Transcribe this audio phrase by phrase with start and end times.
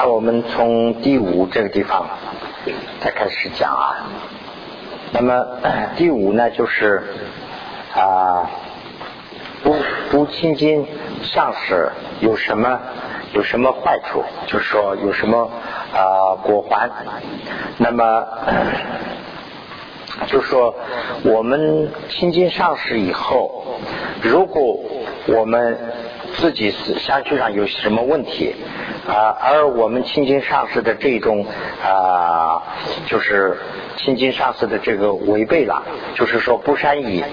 [0.00, 2.06] 那我们从第五这个地方
[3.00, 4.06] 再开始讲啊。
[5.10, 5.44] 那么
[5.98, 7.02] 第五呢，就是
[7.96, 8.48] 啊，
[9.64, 9.74] 不
[10.08, 10.86] 不亲近
[11.24, 11.90] 上师
[12.20, 12.80] 有什么
[13.32, 14.22] 有什么坏处？
[14.46, 15.50] 就是说有什么
[15.92, 16.88] 啊果环？
[17.78, 18.24] 那么
[20.28, 20.76] 就说
[21.24, 23.80] 我们亲近上师以后，
[24.22, 24.78] 如果
[25.26, 25.76] 我们
[26.38, 28.54] 自己是相续上有什么问题
[29.08, 31.44] 啊，而我们亲近上司的这种
[31.84, 32.62] 啊，
[33.06, 33.58] 就是
[33.96, 35.82] 亲近上司的这个违背了，
[36.14, 37.24] 就是说不善意，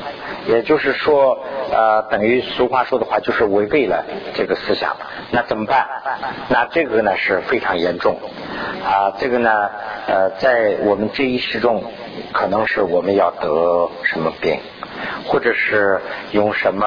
[0.47, 1.37] 也就是说
[1.71, 4.97] 呃，等于俗话说的话，就是违背了这个思想，
[5.29, 5.85] 那怎么办？
[6.49, 8.17] 那这个呢是非常严重
[8.83, 9.69] 啊，这个呢
[10.07, 11.83] 呃，在我们这一世中，
[12.33, 14.59] 可能是我们要得什么病。
[15.25, 15.99] 或者是
[16.31, 16.85] 用什么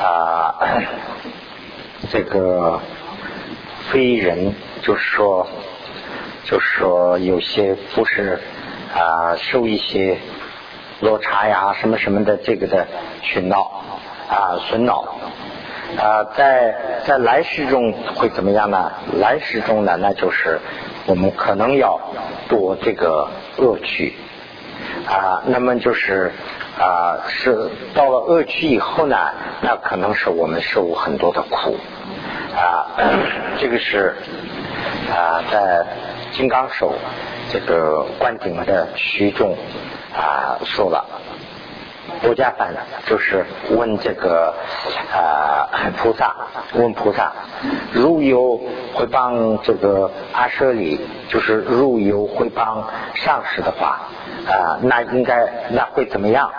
[0.00, 0.54] 啊？
[2.10, 2.80] 这个
[3.90, 5.46] 非人，就是说，
[6.44, 8.40] 就是说，有些不是
[8.94, 10.16] 啊，受一些
[11.00, 12.86] 落差呀，什么什么的，这个的
[13.22, 13.84] 熏恼
[14.30, 15.14] 啊，损恼
[15.98, 18.90] 啊，在在来世中会怎么样呢？
[19.18, 20.58] 来世中呢，那就是
[21.06, 22.00] 我们可能要
[22.48, 23.28] 多这个
[23.58, 24.14] 恶趣
[25.06, 26.32] 啊，那么就是。
[26.80, 29.16] 啊，是到了恶趣以后呢，
[29.60, 31.76] 那可能是我们受很多的苦
[32.56, 32.86] 啊。
[33.60, 34.16] 这个是
[35.10, 35.84] 啊，在
[36.32, 36.94] 金刚手
[37.52, 39.54] 这个观顶的虚中
[40.16, 41.04] 啊说了，
[42.22, 42.74] 国家反
[43.06, 44.54] 就是问这个
[45.12, 46.34] 啊菩萨，
[46.74, 47.32] 问菩萨，
[47.92, 48.60] 如有
[48.94, 54.00] 会帮这个阿舍利，就是如有会帮上师的话。
[54.46, 56.50] 啊，那应该那会怎么样？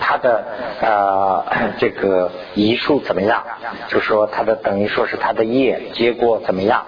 [0.00, 0.44] 他的
[0.80, 1.44] 呃
[1.78, 3.44] 这个遗术怎么样？
[3.88, 6.84] 就说他的等于说是他的业结果怎么样？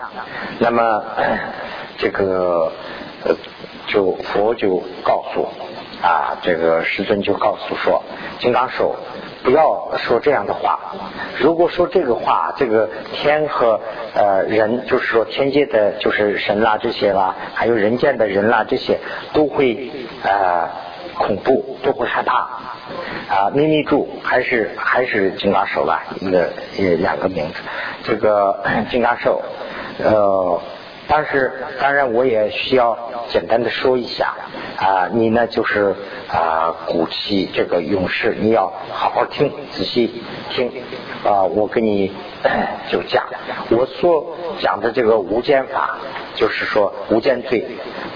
[0.58, 1.04] 那么
[1.98, 2.72] 这个
[3.24, 3.34] 呃
[3.86, 5.46] 就佛就告诉
[6.04, 8.02] 啊，这个师尊就告诉说，
[8.38, 8.94] 金刚手。
[9.42, 10.78] 不要说这样的话。
[11.38, 13.80] 如果说这个话，这个天和
[14.14, 18.98] 呃人，就是说天界的，就是神啦这些啦，还有人间的人啦这些，
[19.32, 19.90] 都会
[20.22, 20.68] 呃
[21.18, 22.38] 恐怖，都会害怕
[23.28, 23.50] 啊。
[23.54, 27.54] 秘密柱还是还是金刚手吧，一个也两个名字。
[28.02, 29.42] 这个 金刚手，
[30.02, 30.60] 呃。
[31.06, 32.98] 但是，当然，我也需要
[33.28, 34.34] 简单的说一下
[34.78, 35.94] 啊，你呢就是
[36.28, 40.72] 啊，鼓起这个勇士，你要好好听，仔细听
[41.22, 42.10] 啊，我跟你
[42.90, 43.24] 就讲，
[43.70, 45.96] 我所讲的这个无间法，
[46.36, 47.66] 就是说无间罪，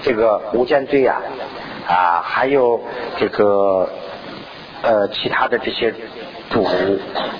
[0.01, 1.21] 这个无间罪啊
[1.87, 2.81] 啊，还有
[3.17, 3.87] 这个
[4.81, 5.93] 呃其他的这些
[6.49, 6.65] 主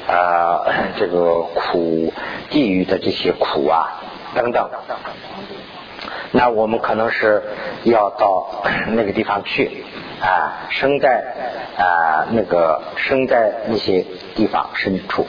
[0.07, 0.61] 啊，
[0.97, 2.13] 这个苦
[2.51, 3.99] 地狱的这些苦啊
[4.35, 4.69] 等等。
[6.31, 7.41] 那我们可能是
[7.83, 8.63] 要到
[8.93, 9.83] 那个地方去
[10.21, 11.23] 啊，生在
[11.77, 15.25] 啊那个生在那些地方深处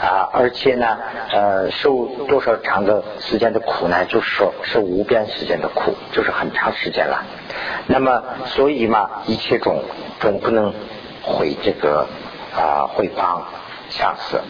[0.00, 0.98] 啊，而且呢
[1.32, 4.04] 呃受多少长的时间的苦呢？
[4.06, 7.22] 就是说受无边时间的苦，就是很长时间了。
[7.86, 9.82] 那么所以嘛，一切种
[10.18, 10.72] 总不能
[11.22, 12.06] 毁这个
[12.56, 13.42] 啊毁谤
[13.90, 14.40] 上司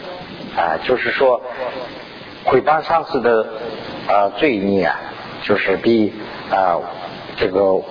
[0.57, 1.41] 啊，就是说
[2.45, 3.45] 毁谤上司的
[4.07, 4.99] 啊罪孽啊。
[5.41, 6.13] 就是比
[6.49, 6.79] 啊
[7.37, 7.85] 这个无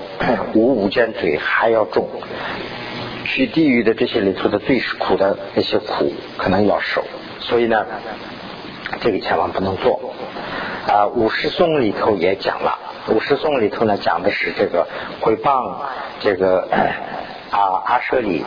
[0.54, 2.08] 五间罪还要重，
[3.24, 7.04] 去地狱的这些里头的最苦的那些苦可能要受，
[7.40, 7.84] 所以呢，
[9.00, 10.14] 这个千万不能做。
[10.86, 12.78] 啊，五十颂里头也讲了，
[13.08, 14.86] 五十颂里头呢讲的是这个
[15.20, 15.76] 回谤
[16.20, 16.68] 这个
[17.50, 18.44] 啊阿舍利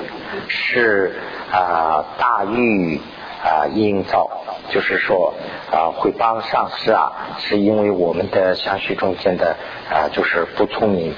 [0.48, 1.16] 是
[1.52, 3.00] 啊大狱。
[3.44, 4.30] 啊，营造
[4.70, 5.34] 就是说
[5.70, 9.58] 啊，会帮上司啊，是因为我们的相续中间的
[9.92, 11.14] 啊，就是不聪明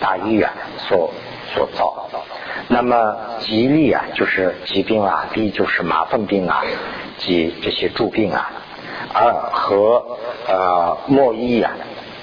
[0.00, 0.52] 大意啊
[0.88, 1.12] 所
[1.54, 2.08] 所造。
[2.66, 6.64] 那么吉利啊，就是疾病啊，一就是麻烦病啊，
[7.18, 8.50] 及这些诸病啊，
[9.14, 11.72] 二和呃莫衣啊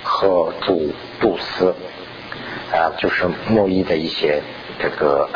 [0.03, 1.73] 和主杜斯
[2.73, 4.41] 啊，就是莫衣的一些
[4.79, 5.29] 这个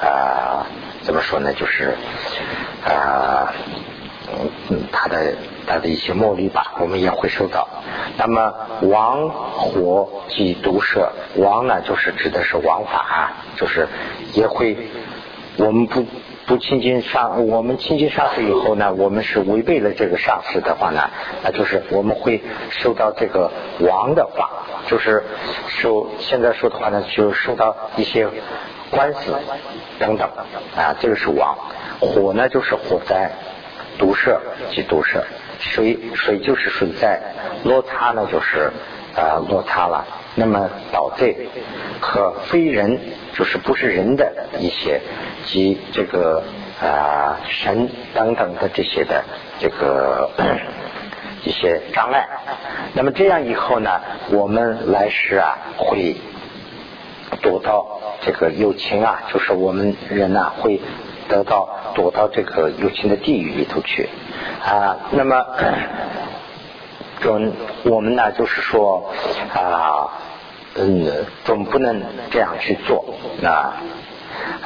[0.00, 0.66] 啊。
[1.04, 1.52] 怎么说呢？
[1.52, 1.94] 就是
[2.82, 3.52] 啊，
[4.70, 5.34] 嗯，他的
[5.66, 7.68] 他的一些茉莉吧，我们也会收到。
[8.16, 13.86] 那么王火及毒蛇，王呢就是指的是王法，就是
[14.32, 14.78] 也会
[15.58, 16.06] 我们不
[16.46, 21.10] 不亲近上，我们亲近上师以后呢，我们是违背了这个上师的话呢，
[21.42, 24.48] 那就是我们会受到这个王的话，
[24.88, 25.22] 就是
[25.68, 28.26] 受现在说的话呢，就受到一些。
[28.94, 29.32] 官司
[29.98, 30.28] 等等
[30.76, 31.56] 啊，这个是王
[32.00, 33.30] 火呢，就是火灾、
[33.98, 35.24] 毒蛇及毒蛇
[35.58, 37.20] 水水就是水灾，
[37.64, 38.70] 落差呢就是
[39.16, 40.06] 啊落差了。
[40.36, 41.48] 那么倒罪
[42.00, 42.98] 和非人
[43.34, 45.00] 就是不是人的一些
[45.44, 46.42] 及这个
[46.82, 49.22] 啊神等等的这些的
[49.60, 50.30] 这个
[51.44, 52.26] 一些障碍。
[52.94, 54.00] 那么这样以后呢，
[54.30, 56.16] 我们来世啊会
[57.42, 60.80] 躲到这个友情啊，就是我们人呐会
[61.28, 64.08] 得到躲到这个友情的地狱里头去
[64.62, 64.96] 啊。
[65.12, 65.44] 那么。
[67.20, 67.52] 总
[67.84, 69.10] 我们呢，就是说
[69.54, 70.10] 啊，
[70.74, 73.02] 嗯，总不能这样去做
[73.42, 73.80] 啊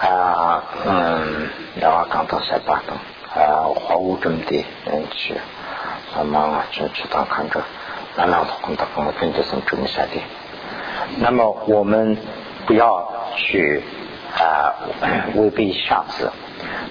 [0.00, 1.48] 啊嗯，
[1.80, 2.96] 然后刚到塞巴东
[3.36, 5.34] 啊，花务这么的人去，
[6.16, 7.60] 啊忙啊去去当看着，
[8.16, 10.20] 那两头空的空的跟着从这么下的，
[11.18, 12.16] 那么我们
[12.68, 13.82] 不要去
[14.36, 14.76] 啊
[15.34, 16.30] 违背上司。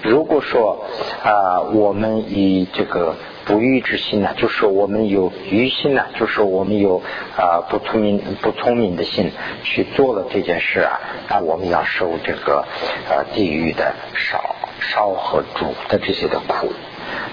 [0.03, 0.83] 如果说
[1.23, 3.15] 啊，我们以这个。
[3.47, 7.01] 不欲之心呢，就是我们有愚心呢，就是我们有
[7.37, 9.31] 啊不聪明不聪明的心
[9.63, 12.65] 去做了这件事啊，那我们要受这个
[13.09, 16.73] 呃地狱的烧烧和煮的这些的苦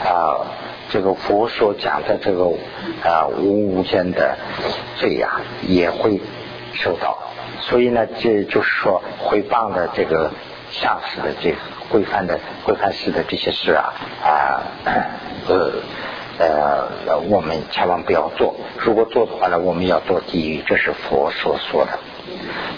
[0.05, 0.55] 啊，
[0.90, 2.44] 这个佛所讲的这个
[3.02, 4.38] 啊无无间的
[4.94, 6.20] 罪呀也会
[6.75, 7.19] 受到，
[7.61, 10.31] 所以呢，这就是说回谤的这个
[10.71, 11.55] 上司的这
[11.89, 13.93] 规范的规范式的这些事啊
[14.23, 14.62] 啊
[15.49, 15.71] 呃。
[16.37, 16.89] 呃，
[17.29, 18.56] 我们千万不要做。
[18.77, 21.97] 如果做的话呢，我们要做地狱，这是佛所说的。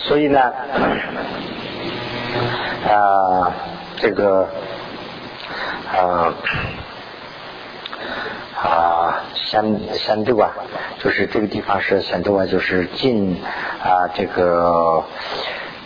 [0.01, 0.39] 所以呢，
[2.87, 3.55] 啊，
[3.97, 4.51] 这个
[5.91, 6.35] 啊
[8.57, 10.53] 啊，三三度啊，
[10.99, 13.41] 就是这个地方是三度啊，就是近
[13.83, 15.05] 啊，这个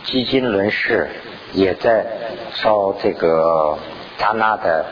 [0.04, 1.08] 基金轮式
[1.52, 2.06] 也在
[2.54, 3.78] 烧这个
[4.18, 4.86] 扎纳的。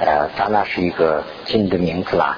[0.00, 2.36] 呃，咱那是一个经的名字啦。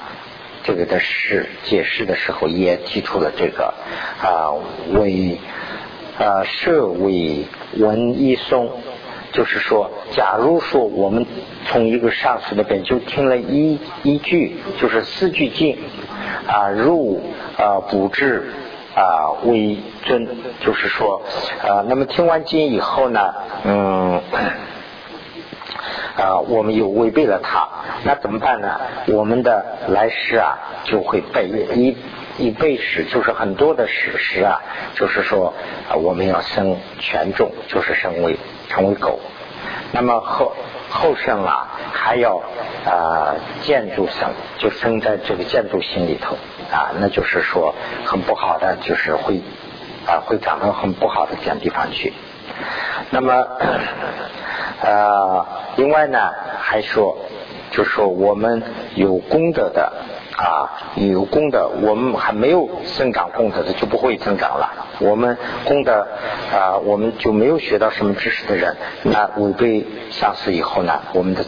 [0.65, 3.73] 这个的释解释的时候也提出了这个
[4.21, 4.53] 啊，
[4.93, 5.39] 为
[6.19, 7.47] 啊设为
[7.79, 8.71] 文一松，
[9.35, 11.27] 就是说，假如说我们
[11.67, 15.77] 从一个上师那边就听了一一句，就是四句经
[16.47, 17.21] 啊，入
[17.59, 18.51] 啊补智
[18.95, 20.27] 啊为尊，
[20.61, 21.21] 就是说
[21.63, 23.35] 啊，那么听完经以后呢，
[23.65, 24.23] 嗯。
[26.17, 27.69] 啊，我们又违背了他，
[28.05, 28.81] 那怎么办呢？
[29.09, 31.97] 我们的来世啊，就会被一
[32.39, 34.63] 一辈史，就是很多的史实啊，
[34.95, 35.53] 就是说
[35.91, 38.39] 啊，我们要生权重，就是生为
[38.75, 39.21] 成为狗。
[39.93, 40.53] 那么后
[40.91, 42.43] 后生啊，还要
[42.85, 46.37] 啊建筑生，就生在这个建筑心里头
[46.73, 47.75] 啊，那就是说
[48.05, 49.41] 很不好的，就是会
[50.07, 52.13] 啊会长到很不好的这样地方去。
[53.11, 53.47] 那么。
[54.81, 56.19] 呃，另外呢，
[56.61, 57.17] 还说，
[57.71, 58.63] 就说我们
[58.97, 59.93] 有功德的
[60.37, 64.89] 啊，有功德，我们还没有增长功德的，就不会增长了。
[64.99, 66.07] 我们功德
[66.53, 71.45] 啊，我们就没有学到什么知识的人，那违背上司以后呢，我们的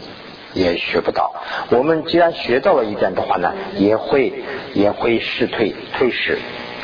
[0.53, 1.33] 也学不到。
[1.69, 4.43] 我们既然学到了一点的话呢，也会
[4.73, 6.39] 也会失退退失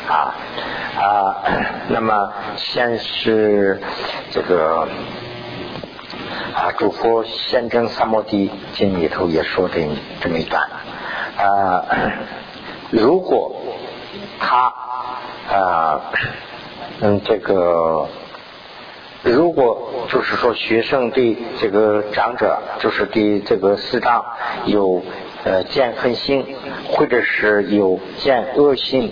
[0.06, 0.34] 啊
[1.00, 1.36] 啊。
[1.88, 3.80] 那么先是
[4.30, 4.86] 这个。
[6.54, 9.88] 啊，诸佛先证三摩地经里头也说这
[10.20, 10.62] 这么一段
[11.36, 11.84] 啊，
[12.90, 13.56] 如果
[14.38, 14.72] 他
[15.50, 16.00] 啊
[17.00, 18.06] 嗯这个
[19.22, 24.24] 如果就是说学生对这个长者就是对这个师长
[24.66, 25.02] 有
[25.44, 26.56] 呃见恨心，
[26.88, 29.10] 或者是有见恶心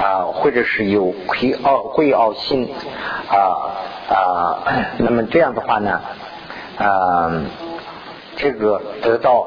[0.00, 2.74] 啊，或者是有亏傲贵傲心
[3.28, 3.36] 啊
[4.08, 4.58] 啊，
[4.98, 6.00] 那么这样的话呢？
[6.78, 7.30] 啊，
[8.36, 9.46] 这个得到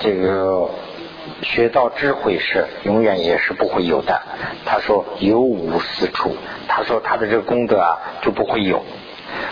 [0.00, 0.68] 这个
[1.42, 4.22] 学到智慧是永远也是不会有的。
[4.64, 6.36] 他说有无四处，
[6.68, 8.84] 他说他的这个功德啊就不会有。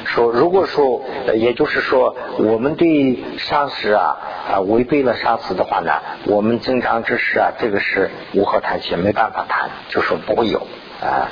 [0.04, 1.02] 说如果说，
[1.35, 4.16] 也就是说我们对上司啊
[4.52, 5.92] 啊违背了上司的话呢，
[6.26, 10.66] 我们增长知识啊，这个是无可谈起，没办法谈，就说不会有
[11.00, 11.30] 啊。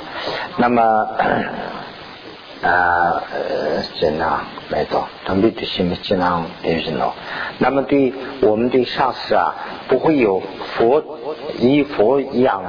[0.57, 1.07] 那么。
[2.61, 7.11] 啊，呃，尽量来到，同比的心尽量也是喏。
[7.59, 8.11] 那么对
[8.41, 9.53] 我们对上司啊，
[9.87, 10.41] 不会有
[10.75, 11.03] 佛
[11.59, 12.63] 以佛一样，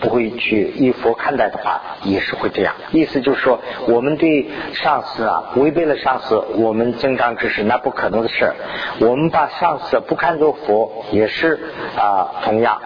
[0.00, 2.74] 不会去以佛看待的话，也是会这样。
[2.92, 8.52] 意思就是说，我们对上司啊，违背了上司，我们增长知识，那不可能的事。
[9.00, 12.80] 我们把上司不看作佛，也是啊，同样。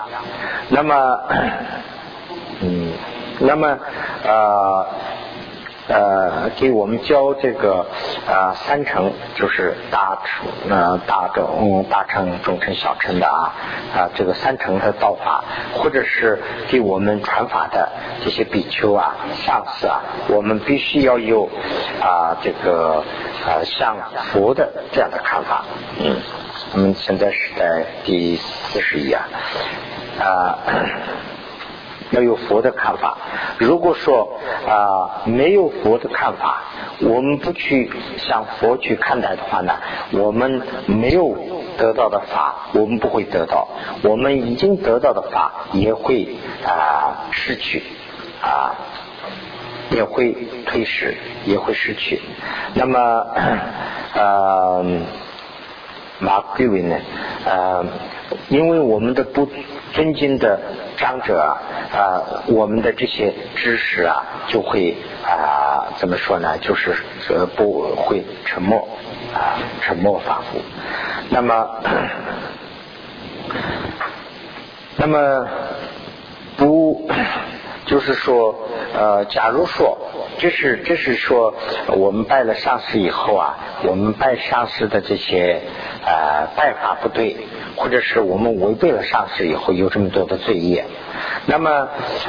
[0.70, 1.20] 那么，
[2.62, 2.92] 嗯，
[3.40, 3.78] 那么
[4.24, 4.86] 呃。
[5.88, 7.86] 呃给我们教这个
[8.26, 13.52] 啊三乘，就是大乘呃大乘大乘中乘小乘的啊
[13.96, 15.42] 啊这个三乘的道法，
[15.74, 17.90] 或者是给我们传法的
[18.22, 19.16] 这些比丘啊
[19.46, 21.48] 上司啊，我们必须要有
[22.00, 23.02] 啊这个
[23.46, 23.96] 啊像
[24.32, 25.64] 佛的这样的看法，
[26.00, 26.16] 嗯，
[26.74, 29.24] 我们现在是在第四十一啊。
[30.18, 30.58] 啊，
[32.10, 33.16] 要有佛的看法。
[33.58, 36.62] 如果说啊没有佛的看法，
[37.00, 39.74] 我们不去向佛去看待的话呢，
[40.12, 41.36] 我们没有
[41.76, 43.68] 得到的法，我们不会得到；
[44.02, 46.36] 我们已经得到的法，也会
[46.66, 47.82] 啊失去
[48.42, 48.74] 啊，
[49.90, 50.32] 也会
[50.66, 52.20] 推失，也会失去。
[52.74, 53.26] 那么，
[54.14, 54.84] 呃，
[56.18, 56.96] 马贵为呢？
[57.44, 57.84] 呃，
[58.48, 59.48] 因为我们的不。
[59.94, 60.60] 尊敬的
[60.98, 61.56] 长者啊，
[61.92, 64.94] 啊，我们的这些知识啊，就会
[65.24, 66.58] 啊，怎么说呢？
[66.58, 66.94] 就是
[67.30, 68.86] 呃，不会沉默
[69.34, 70.60] 啊，沉默反复。
[71.30, 71.68] 那么，
[74.96, 75.48] 那么
[76.58, 77.10] 不
[77.88, 78.54] 就是说，
[78.94, 79.98] 呃，假如说，
[80.38, 81.52] 这是这是说，
[81.88, 85.62] 我们拜了上师以后啊，我们拜上师的这些
[86.04, 87.36] 呃拜法不对。
[87.80, 90.84] 或者是我们违背了上师以后有这么多的罪业，
[91.46, 91.70] 那么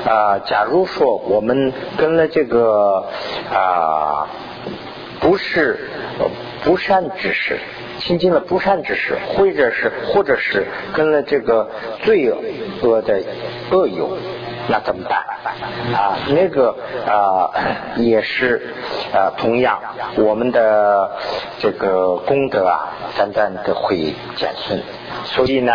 [0.06, 3.04] 啊，假如说我们跟了这个
[3.52, 4.28] 啊
[5.20, 5.90] 不是
[6.64, 7.58] 不善之事，
[7.98, 11.68] 亲近了不善之事，或者是或者是跟了这个
[12.04, 12.32] 罪
[12.84, 13.24] 恶的
[13.72, 14.20] 恶友。
[14.70, 15.20] 那怎么办
[15.94, 16.16] 啊？
[16.30, 16.76] 那个
[17.08, 17.50] 啊，
[17.98, 18.76] 也是
[19.12, 19.80] 啊，同样
[20.18, 21.12] 我们的
[21.58, 24.82] 这个功德啊，单单的会减损。
[25.26, 25.74] 所以呢，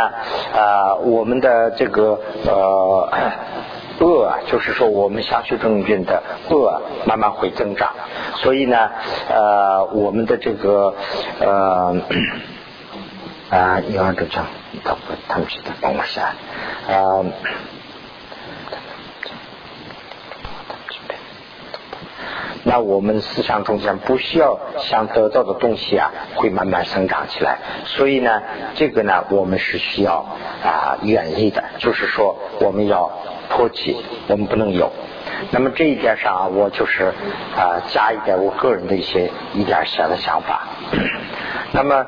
[0.54, 3.08] 啊，我们的这个呃
[3.98, 7.92] 恶啊，就是说我们相续正运的恶慢慢会增长。
[8.36, 8.90] 所以呢，
[9.28, 10.94] 呃，我们的这个
[11.40, 11.96] 呃
[13.50, 14.46] 啊，你看这张，
[14.84, 17.24] 他们他们是在帮我写啊。
[22.74, 27.58] 那我们思想中间不需要想得到的东西啊，会慢慢生长起来。
[27.84, 28.42] 所以呢，
[28.74, 30.26] 这个呢，我们是需要
[30.64, 33.12] 啊远离的，就是说我们要
[33.48, 34.90] 脱弃，我们不能有。
[35.52, 37.14] 那么这一点上啊，我就是
[37.56, 40.66] 啊加一点我个人的一些一点小的想法。
[41.70, 42.04] 那么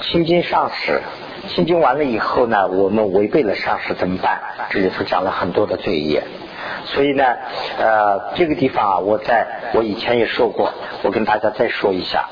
[0.00, 1.00] 心经上师，
[1.48, 4.40] 心经完了以后呢，我们违背了上师怎么办？
[4.70, 6.22] 这里头讲了很多的罪业。
[6.84, 7.24] 所以呢，
[7.78, 10.72] 呃，这个地方啊，我在我以前也说过，
[11.02, 12.28] 我跟大家再说一下。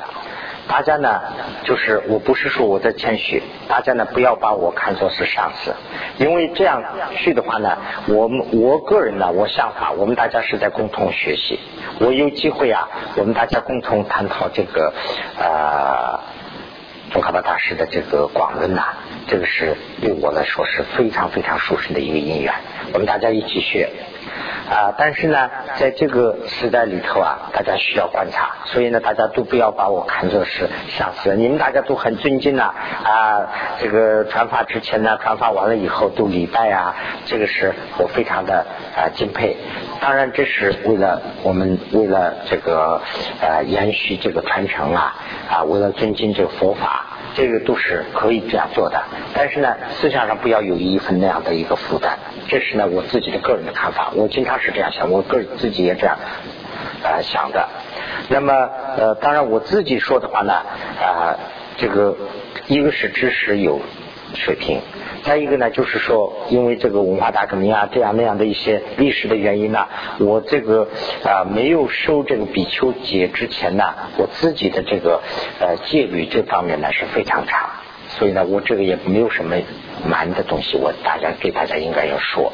[0.69, 1.21] 大家呢，
[1.65, 5.75] 就是我不是说我在谦虚，大家呢不要把我看作是上司，
[6.19, 6.83] 因为这样
[7.17, 11.59] 去的话呢，我们我个人呢，我想法，我们大家是在共同学习。
[11.99, 14.95] 我有机会啊，我们大家共同探讨这个
[15.37, 16.21] 呃，
[17.11, 18.83] 宗喀巴大师的这个广论呐，
[19.27, 22.55] 这个是对我来说是非常非常舒适的一个因缘。
[22.93, 23.91] 我们大家一起学。
[24.71, 31.35] 啊，但是呢，在这个时代里头啊，大家需要观察，所以呢，大家都不要把我看作是上司。
[31.35, 32.73] 你们大家都很尊敬呐，
[33.05, 36.95] 啊，这个传法之前呢，传法完了以后都礼拜啊，
[37.27, 39.57] 这个是我非常的啊敬佩。
[40.01, 43.01] 当然，这是为了我们为了这个
[43.41, 45.15] 呃延续这个传承啊，
[45.51, 47.07] 啊，为了尊敬这个佛法。
[47.35, 52.19] 这个都是可以这样做的，但是呢，思想上不要有一份那样的一个负担。
[52.53, 56.19] 这是呢我自己的个人的看法，我经常是这样想，我个人自己也这样
[57.03, 57.67] 啊想的。
[58.29, 58.53] 那么
[58.99, 60.53] 呃，当然我自己说的话呢
[61.01, 61.39] 啊，
[61.79, 62.15] 这个
[62.67, 63.81] 一个是知识有
[64.35, 64.83] 水平。
[65.23, 69.87] 再一个呢，就是说，因为这个文化大革命啊，这样那样的一些历史的原因呢，
[70.19, 70.89] 我这个
[71.25, 75.23] 啊没有受这个比丘戒之前呢，我自己的这个
[75.59, 77.71] 呃戒律这方面呢是非常差，
[78.19, 79.57] 所以呢，我这个也没有什么
[80.07, 82.53] 瞒的东西，我大家给大家应该要说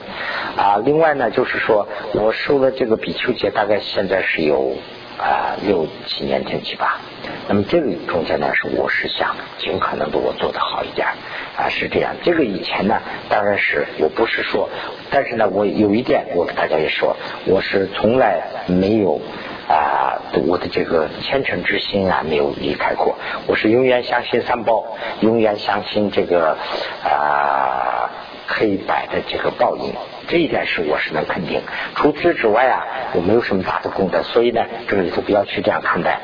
[0.56, 0.80] 啊。
[0.84, 4.74] 另外呢，就是说我收了这个比丘戒，大概现在是有。
[5.18, 7.00] 啊，六七年前期吧。
[7.48, 11.08] 那么这个中间呢，是我是想尽可能的我做的好一点
[11.56, 12.14] 啊，是这样。
[12.22, 14.70] 这个以前呢，当然是我不是说，
[15.10, 19.20] 但是呢，我有一点我跟大家也说，我是从来没有
[19.68, 23.16] 啊，我的这个虔诚之心啊没有离开过。
[23.46, 24.82] 我是永远相信三宝，
[25.20, 26.56] 永远相信这个
[27.04, 28.10] 啊
[28.46, 29.92] 黑白的这个报应。
[30.26, 31.62] 这一点是我是能肯定，
[31.94, 36.20] 除此之外啊，我没有什么大的功德，所以呢，这个里头不要去这样看待。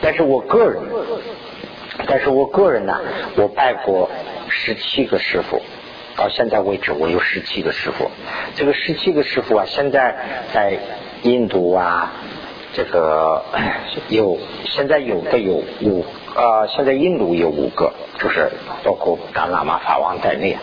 [0.00, 0.82] 但是我个人，
[2.06, 2.98] 但是我个人呢，
[3.36, 4.10] 我拜过
[4.48, 5.60] 十七个师傅，
[6.16, 8.10] 到现在为止我有十七个师傅。
[8.54, 10.16] 这个十七个师傅啊，现在
[10.54, 10.78] 在
[11.22, 12.12] 印度啊、
[12.74, 13.44] 这个
[14.08, 18.50] 有现在有的有五呃，现在印度有五个，就是
[18.82, 20.56] 包括达喇嘛法王在内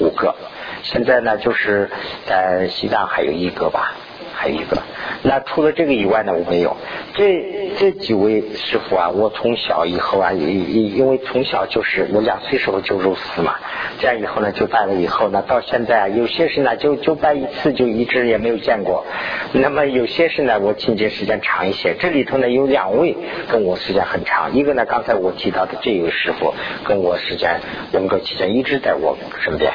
[0.00, 0.34] 五个。
[0.82, 1.88] 现在呢，就是
[2.26, 3.94] 在西藏还有一个吧。
[4.42, 4.82] 还有一个，
[5.22, 6.76] 那除了这个以外呢，我没有。
[7.14, 13.54] 这这几位师傅啊，我从小以后啊，因因为从小就是我两岁时候就入寺嘛，
[14.00, 19.06] 这样以后呢就拜了以后呢，到现在啊，有些是呢就就拜一次就一直也没有见过。
[19.52, 21.94] 那么有些是呢，我亲近时间长一些。
[22.00, 23.16] 这里头呢有两位
[23.48, 27.60] 跟我时间很长，一个呢刚才我提到的这位师傅跟我时间
[27.92, 29.72] 文革期间一直在我身边，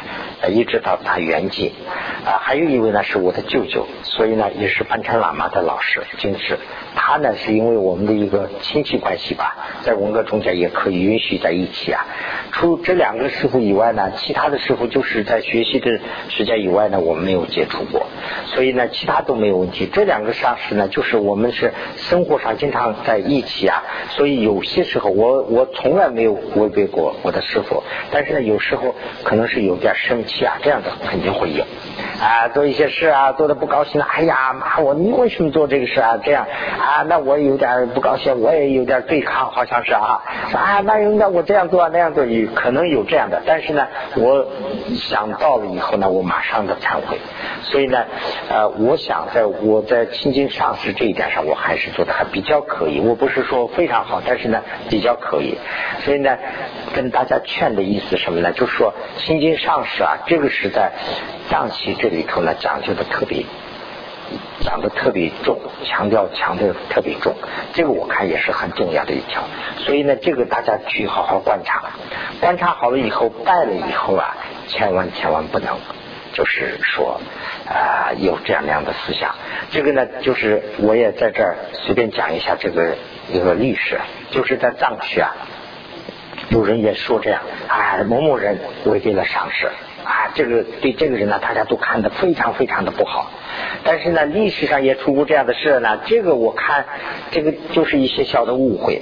[0.50, 1.72] 一直到他圆寂
[2.26, 2.36] 啊。
[2.42, 4.50] 还有一位呢是我的舅舅，所以呢。
[4.58, 6.58] 也是班禅喇嘛的老师，金师。
[6.96, 12.06] 他呢是因为我们的一个亲戚关系吧，在文革中间也可以允许在一起啊。
[12.52, 16.00] 除这两个师傅以外呢，其他的师傅就是在学习的
[16.30, 18.08] 时间以外呢，我们没有接触过，
[18.48, 19.88] 所以呢，其他都没有问题。
[19.94, 31.64] 这两个上师呢，就是我们是生活上经常在一起啊，所以有些时候我我从来没有违背过我的师傅，但是呢，有时候可能是有点生气啊，这样的肯定会有
[32.20, 36.18] 啊，做一些事啊，做的不高兴了，哎呀骂我，你为什么做这个事啊？
[36.24, 36.46] 这样
[36.80, 40.22] 啊，那我有点不高兴，我也有点对抗，好像是啊，
[40.54, 42.48] 啊，那那我这样做那样做有。
[42.58, 44.48] 可能有这样的，但是呢，我
[44.96, 47.18] 想到了以后呢，我马上的忏悔。
[47.64, 48.06] 所以呢，
[48.50, 53.00] 呃，我想在我在清净上师这一点上，我还是做的还比较可以。
[53.00, 55.58] 我不是说非常好，但是呢，比较可以。
[56.00, 56.38] 所以呢，
[56.96, 58.52] 跟大家劝的意思什么呢？
[58.54, 60.94] 就是说清净上师啊，这个是在
[61.50, 63.46] 藏期这里头呢讲究的特别。
[64.68, 67.34] 讲的特别重，强调强调特别重，
[67.72, 69.44] 这个我看也是很重要的一条。
[69.78, 71.84] 所以呢，这个大家去好好观察，
[72.42, 74.36] 观察好了以后，拜了以后啊，
[74.68, 75.78] 千万千万不能，
[76.34, 77.22] 就是说
[77.66, 79.36] 啊有这样那样的思想。
[79.72, 82.98] 这个呢，就是我也在这儿随便讲一下这个
[83.32, 83.98] 一个历史，
[84.32, 85.32] 就是在藏区啊，
[86.50, 89.70] 有人也说这样，啊某某人违背了上师。
[90.08, 93.30] 啊，这个对这个人呢，大家都看得非常非常的不好。
[93.84, 96.00] 但是呢，历史上也出过这样的事呢。
[96.06, 96.86] 这个我看，
[97.32, 99.02] 这个就是一些小的误会。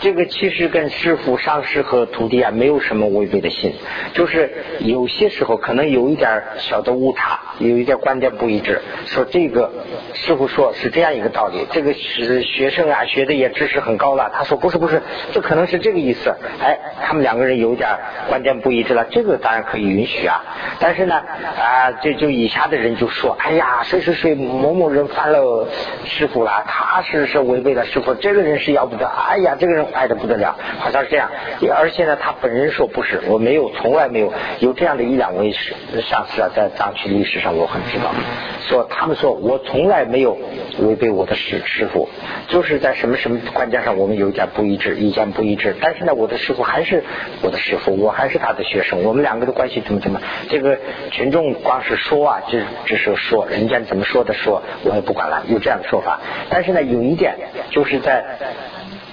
[0.00, 3.74] 这个其实跟师傅、上师和徒弟啊没有什么违背的心，
[4.14, 8.80] 就是有些时候可能有一点小的误差，有一点观点不一致。
[9.04, 9.70] 说这个
[10.14, 16.34] 师傅说是这样一个道理，这个是学生啊学的也知识很高了，他说不是不是，这可能是这个意思。
[16.62, 17.90] 哎，他们两个人有点
[18.28, 20.42] 观点不一致了，这个当然可以允许啊。
[20.78, 25.68] 但是呢啊，这就以下的人就说，哎呀，谁谁谁某某人犯了
[26.06, 29.06] 师傅了，他是是违背了师傅，这个人是要不得。
[29.06, 29.89] 哎呀，这个人。
[29.92, 31.30] 爱的不得了，好像是这样。
[31.76, 38.10] 而且呢，他本人说不是，我没有，从来没有有这样的一两位是上司啊，在藏区历史上我很知道，
[38.68, 40.38] 说他们说我从来没有
[40.78, 42.08] 违背我的师师傅，
[42.48, 45.74] 就是在什么什么关键上我们有一点不一致，意见不一致。
[45.80, 47.02] 但是呢，我的师傅还是
[47.42, 50.20] 我的师傅，我还是他的学生，我们两个的关系怎么怎么？
[50.48, 50.78] 这个
[51.10, 56.20] 群众光是说啊，就只是说人家怎么说的说，我也不管了，有这样的说法。
[56.48, 57.34] 但是呢，有一点
[57.70, 58.24] 就是在。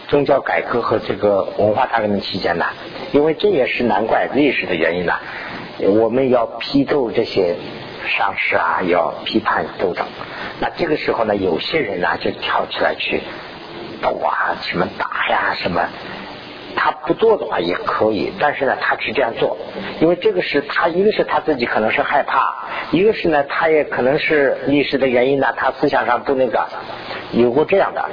[0.08, 2.66] 宗教改革和这个文化大革命期间呢，
[3.12, 5.14] 因为这也是难怪历史的原因呢，
[5.80, 7.56] 我们要批斗这些
[8.08, 10.06] 上师啊，要批判斗争。
[10.60, 13.22] 那这个时候呢，有些人呢就跳起来去
[14.02, 15.82] 斗啊，什么打呀，什么。
[16.88, 19.58] 他不做的话也可以，但是呢，他只这样做，
[20.00, 22.54] 因为这个是他一个是他自己可能是害怕，
[22.92, 26.66] 一个是呢，他也可能是历史的原因呢，他思想上不那个
[27.34, 28.10] 有过这样的，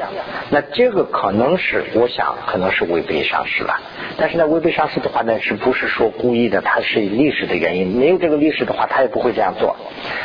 [0.50, 3.78] 那这个可能是我想可能是违背上市了，
[4.16, 6.60] 但是呢，违背上市的话呢，是不是说故意的？
[6.60, 9.76] 他是历史的原因，没有这个历史的话，他也不会这样做。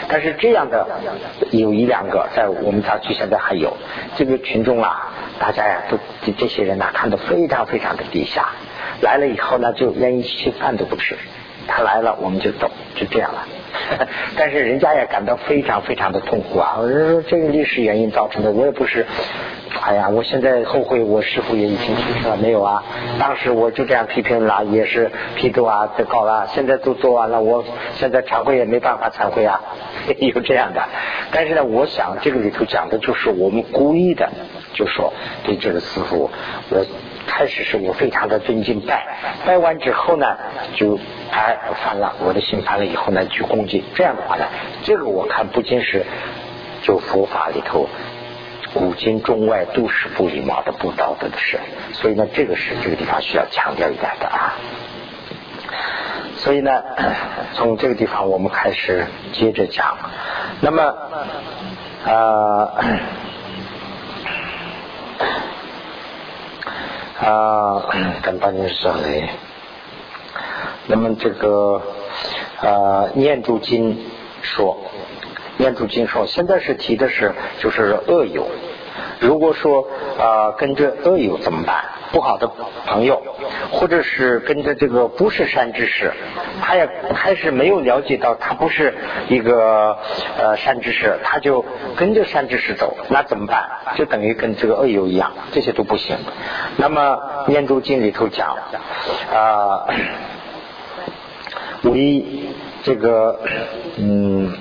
[0.07, 0.87] 但是这样的
[1.51, 3.77] 有一两个在我们辖区现在还有
[4.15, 5.13] 这个群众啊。
[5.39, 5.97] 大家呀，都
[6.37, 8.38] 这些人呐，看得非常非常的低下。
[9.01, 11.15] 来了以后呢，就连一吃饭都不吃。
[11.67, 13.45] 他来了，我们就走，就这样了。
[14.35, 16.77] 但是人家也感到非常非常的痛苦啊！
[16.79, 19.05] 我说这个历史原因造成的，我也不是。
[19.81, 22.83] 哎呀，我现在后悔，我师傅也已经去世了，没有啊？
[23.19, 26.47] 当时我就这样批评了，也是批斗啊，都搞了。
[26.47, 29.61] 现在都做完了，我现在忏悔也没办法忏悔啊，
[30.17, 30.81] 有这样的。
[31.31, 34.27] 但是呢，我想这个里头讲的就是我们故意的。
[34.73, 36.31] 就说对这个师傅，
[36.69, 36.85] 我
[37.29, 39.05] 开始是我非常的尊敬拜，
[39.45, 40.35] 拜完之后呢，
[40.75, 40.99] 就
[41.31, 43.83] 哎烦了，我的心烦了以后呢，去攻击。
[43.95, 44.45] 这样的话呢，
[44.83, 46.05] 这个我看不仅是
[46.81, 47.87] 就佛法里头
[48.73, 51.59] 古今中外都是不礼貌的、不道德的事，
[51.93, 54.55] 所以呢，这个是这个地方需要强调一点的啊。
[56.37, 56.83] 所以呢，
[57.53, 59.97] 从这个地方我们开始接着讲，
[60.61, 60.95] 那么
[62.05, 62.73] 呃。
[67.21, 67.85] 啊
[68.21, 69.29] 跟大家说嘞。
[70.87, 71.81] 那么这个
[72.61, 73.97] 啊念珠经
[74.41, 74.77] 说，
[75.57, 78.47] 念珠经说，现在是提的是就是恶有。
[79.19, 81.83] 如果说啊跟着恶友怎么办？
[82.11, 82.47] 不好的
[82.87, 83.21] 朋友，
[83.71, 86.11] 或者是跟着这个不是善知识，
[86.59, 88.95] 他也开始没有了解到他不是
[89.27, 89.95] 一个
[90.39, 91.63] 呃善知识，他就
[91.95, 93.69] 跟着善知识走，那怎么办？
[93.95, 96.17] 就等于跟这个恶友一样，这些都不行。
[96.77, 98.57] 那么《念珠经》里头讲
[99.31, 99.85] 啊，
[101.83, 102.25] 为
[102.81, 103.39] 这个
[103.97, 104.57] 嗯。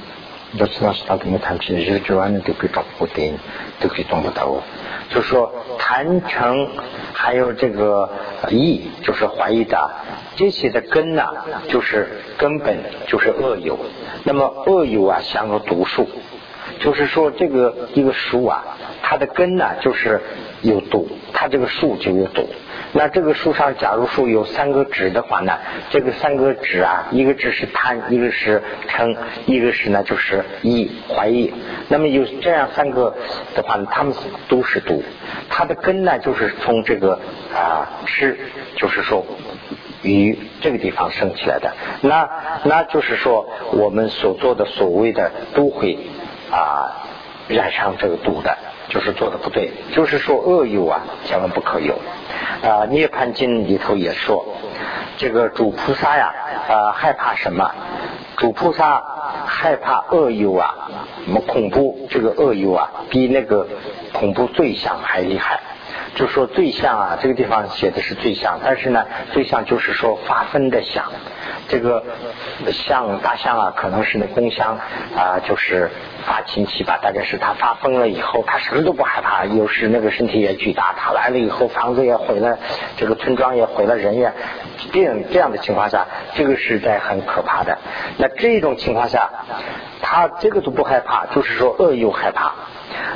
[0.56, 3.36] 都知道是他跟你谈起日之外呢，都可以找不定，
[3.80, 4.62] 都可以懂不到。
[5.10, 6.68] 就是说，谈成
[7.12, 8.10] 还有这个
[8.50, 9.90] 意，就是怀疑的
[10.36, 11.24] 这些的根呢，
[11.68, 13.78] 就是根本就是恶有。
[14.24, 16.08] 那么恶有啊，像个毒树，
[16.80, 18.64] 就是说这个一个树啊，
[19.02, 20.20] 它的根呢就是
[20.62, 22.48] 有毒，它这个树就有毒。
[22.92, 25.58] 那这个树上，假如说有三个指的话呢，
[25.90, 31.52] 这个三个指啊，一个指是贪，一个是嗔，一个是呢就是疑怀疑。
[31.88, 33.14] 那么有这样三个
[33.54, 34.14] 的话呢，他们
[34.48, 35.02] 都是毒。
[35.50, 37.20] 它的根呢，就是从这个
[37.54, 38.38] 啊吃，
[38.76, 39.26] 就是说
[40.02, 41.72] 鱼这个地方生起来的。
[42.00, 42.28] 那
[42.64, 45.98] 那就是说，我们所做的所谓的都会
[46.50, 47.06] 啊
[47.48, 48.56] 染上这个毒的，
[48.88, 49.72] 就是做的不对。
[49.92, 51.94] 就是说恶有啊，千万不可有。
[52.62, 54.44] 啊，《涅盘经》里头也说，
[55.16, 56.34] 这个主菩萨呀，
[56.68, 57.70] 啊，害怕什么？
[58.36, 59.02] 主菩萨
[59.46, 60.90] 害怕恶友啊，
[61.24, 62.06] 什么恐怖？
[62.10, 63.66] 这个恶友啊，比那个
[64.12, 65.60] 恐怖最象还厉害。
[66.14, 71.04] 就说最像啊，这个地方写的是最像，但是呢，最像就是说发疯的象。
[71.68, 72.02] 这个
[72.72, 74.78] 象大象啊，可能是那公象
[75.14, 75.90] 啊，就是
[76.26, 82.58] 发情期吧，大概是它发疯了以后，它什么都不害怕，又是那个身体也巨大，它来了以后，房子也毁了，
[82.96, 84.32] 这个村庄也毁了，人也
[84.92, 87.78] 这样，这样的情况下，这个是在很可怕的。
[88.16, 89.28] 那这种情况下，
[90.00, 92.54] 他这个都不害怕，就是说恶又害怕。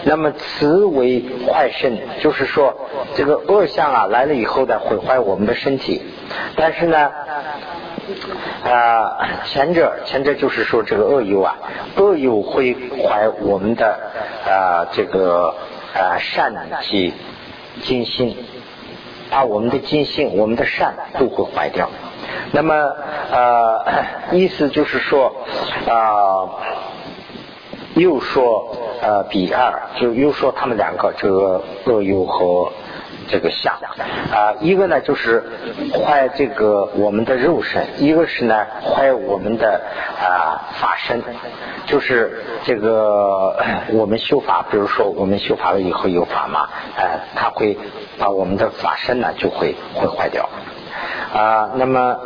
[0.05, 6.03] 那么慈为坏身，就是说这个恶相啊来了以后呢，毁坏我们的身体，
[6.57, 7.11] 但是呢。
[8.64, 11.57] 啊，前者前者就是说这个恶友啊，
[11.96, 13.98] 恶友会坏我们的
[14.46, 15.55] 啊这个
[15.94, 17.12] 啊善及
[17.83, 18.37] 金心，
[19.31, 21.90] 把我们的金心、我们的善都会坏掉。
[22.53, 22.75] 那么
[23.31, 23.85] 呃
[24.33, 25.35] 意思就是说
[25.88, 26.48] 啊，
[27.94, 32.72] 又说呃比二，就又说他们两个这个恶友和。
[33.28, 33.74] 这个相
[34.32, 35.42] 啊，一个呢就是
[35.92, 39.80] 坏这个我们的肉身，一个是呢坏我们的
[40.20, 41.22] 啊法身，
[41.87, 43.56] 就是这个
[43.92, 47.78] 我们修法，比如说我们修法了以后有法嘛，哎，它会
[48.18, 50.48] 把我们的法身呢就会会坏掉
[51.35, 51.70] 啊。
[51.74, 52.18] 那么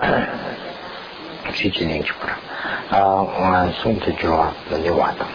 [1.55, 2.33] 去几年就不了
[2.91, 5.27] 啊，我送这句话那就完了。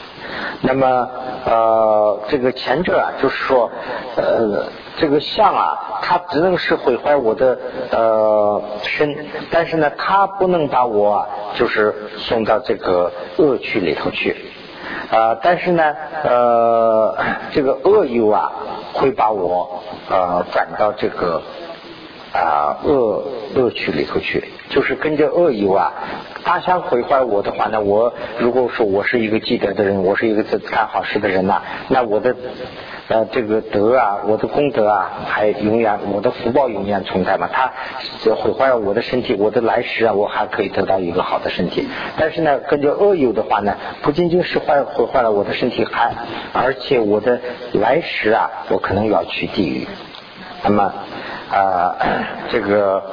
[0.61, 1.09] 那么
[1.45, 3.71] 呃，这个前者啊，就是说
[4.15, 4.63] 呃。
[4.97, 7.57] 这个相啊，它只能是毁坏我的
[7.91, 14.35] 呃身，但是呢，它不能把我就是送到这个恶趣里头去
[15.09, 15.39] 啊。
[15.41, 17.17] 但是呢，呃，
[17.51, 18.51] 这个恶友啊，
[18.93, 21.41] 会把我呃转到这个
[22.33, 23.23] 啊恶
[23.55, 25.93] 恶趣里头去，就是跟着恶友啊，
[26.43, 32.35] 他想毁坏我的话呢，我如果说我是一个积德的人，我是一个干好事的人呐，那我的。
[33.07, 37.49] 呃，这个德啊，我的功德啊，还永远，我的福报永远存在嘛。
[37.51, 37.69] 他
[38.37, 41.89] 毁坏了我的身体，我的来世啊，我还可以得到一个好的身体。
[42.17, 46.13] 但是呢，跟着恶友的话呢，不仅仅是坏毁坏了我的身体，还
[46.53, 47.41] 而且我的
[47.73, 49.85] 来世啊，我可能要去地狱。
[50.63, 50.93] 那么
[51.51, 51.95] 啊，
[52.49, 53.03] 这个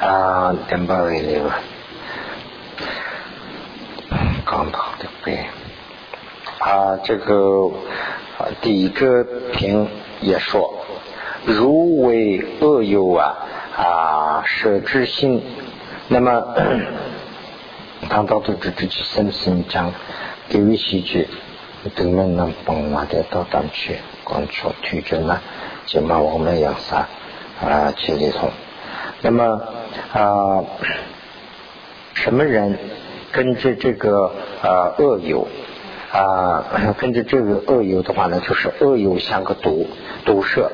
[0.00, 1.50] 啊，点把那个
[4.44, 5.46] 刚好的背
[6.58, 7.70] 啊，这个。
[8.60, 9.88] 第一个评
[10.20, 10.84] 也说，
[11.46, 13.36] 如为恶友啊
[13.76, 15.40] 啊舍之心，
[16.08, 16.42] 那么
[18.10, 19.94] 当到都知知去生心将
[20.48, 21.28] 给予喜剧，
[21.94, 25.40] 对面能帮我的到当去光出推着呢，
[25.86, 27.06] 就把我们养杀
[27.60, 28.50] 啊去里头。
[29.22, 29.60] 那么
[30.12, 30.64] 啊
[32.14, 32.78] 什么人
[33.32, 35.46] 跟着这个啊恶友？
[36.12, 36.62] 啊，
[36.96, 39.88] 跟着这个恶友的话呢，就是恶友像个毒
[40.24, 40.70] 毒蛇，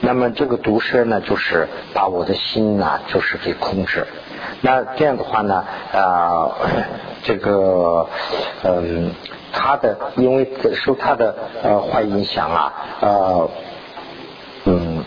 [0.00, 4.06] 那么这个毒蛇呢，就是把我的心呐，就是给控制。
[4.62, 6.48] 那这样的话呢，啊，
[7.24, 8.08] 这个
[8.62, 9.12] 嗯，
[9.52, 13.50] 他的因为受他的呃坏影响啊，呃，
[14.64, 15.04] 嗯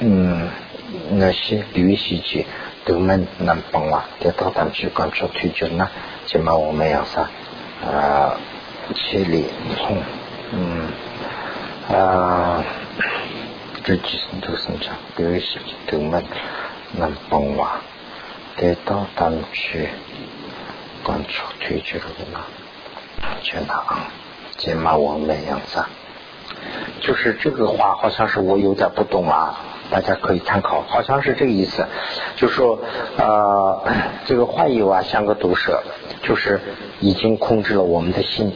[0.00, 0.50] 嗯。
[1.12, 2.46] 那些旅行去
[2.84, 5.88] 都门能帮我，得到他们去关注推荐呢，
[6.26, 7.30] 起码我们要啥
[7.86, 8.36] 啊，
[8.94, 9.46] 千里
[9.76, 10.02] 从
[10.52, 10.88] 嗯
[11.90, 12.62] 啊，
[13.82, 16.22] 这几是都是讲旅行去都门
[16.92, 17.66] 能帮我，
[18.56, 19.88] 得到他们去
[21.02, 22.40] 关注推荐的呢，
[23.42, 23.82] 全拿，
[24.58, 25.88] 起码我们要啥。
[27.00, 31.84] 就是这个话，好像是我有点不懂啊，大家可以参考，好像是这个意思。
[32.36, 32.78] 就说
[33.16, 33.82] 呃，
[34.26, 35.82] 这个幻有啊，像个毒蛇，
[36.22, 36.60] 就是
[37.00, 38.52] 已经控制了我们的心。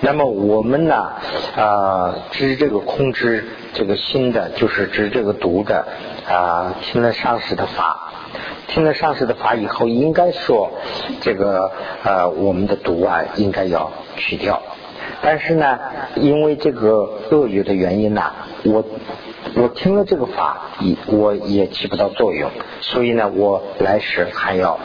[0.00, 1.12] 那么我们呢，
[1.56, 5.86] 啊，知这个控制这个心的，就是知这个毒的
[6.28, 8.12] 啊，听了上师的法，
[8.68, 10.70] 听了上师的法以后，应该说
[11.20, 11.70] 这个
[12.04, 14.62] 呃，我们的毒啊，应该要去掉。
[15.24, 15.78] 但是呢，
[16.16, 18.30] 因为这个恶语的原因呢，
[18.64, 18.84] 我
[19.56, 22.50] 我听了这个法，也我也起不到作用，
[22.82, 24.78] 所以呢，我来时还要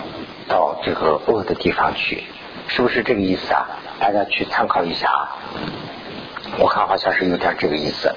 [0.47, 2.23] 到这个恶的地方去，
[2.69, 3.67] 是不是这个意思啊？
[3.99, 5.35] 大家去参考一下啊。
[6.57, 8.15] 我看好像是有点这个意思，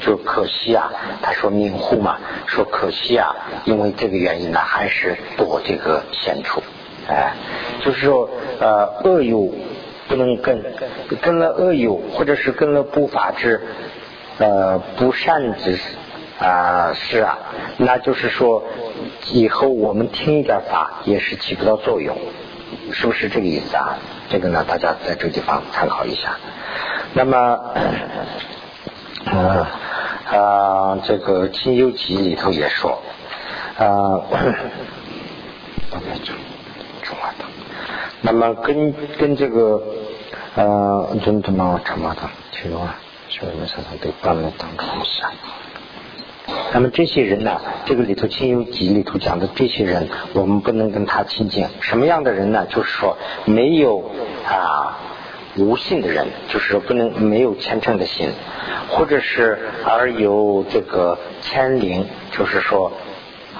[0.00, 3.34] 就可惜啊，他说命护嘛，说可惜啊，
[3.64, 6.62] 因为这个原因呢，还是躲这个险处，
[7.08, 7.34] 哎，
[7.84, 9.52] 就是说呃恶有。
[10.08, 10.62] 不能跟
[11.20, 13.60] 跟了恶友，或者是跟了不法之
[14.38, 15.78] 呃不善之
[16.38, 17.38] 啊事啊，
[17.78, 18.64] 那就是说
[19.32, 22.16] 以后我们听一点法也是起不到作用，
[22.92, 23.98] 是不是这个意思啊？
[24.28, 26.36] 这个呢，大家在这个地方参考一下。
[27.12, 27.60] 那么，
[29.26, 29.66] 呃
[30.30, 33.00] 啊，这个《清幽集》里头也说
[33.78, 34.20] 啊，
[38.26, 39.82] 那么跟跟这个
[40.54, 42.96] 呃，真的嘛，什么的，其中啊，
[43.28, 45.30] 所以我们常常得办了当中下。
[46.72, 51.66] 那么这些人呢，这个里头《亲友集》里头讲的这些人，我们不能跟他亲近。
[51.80, 52.66] 什么样的人呢？
[52.70, 54.10] 就是说没有
[54.46, 54.96] 啊
[55.58, 58.30] 无信的人，就是说不能没有虔诚的心，
[58.88, 62.90] 或者是而有这个牵灵，就是说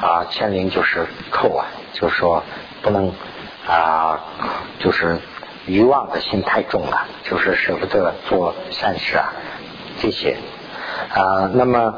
[0.01, 2.43] 啊牵灵就是扣啊，就是说
[2.81, 3.13] 不能。
[3.67, 4.21] 啊，
[4.79, 5.19] 就是
[5.67, 9.33] 欲望的心太重了，就是舍不得做善事啊，
[10.01, 10.37] 这些
[11.15, 11.95] 啊，那么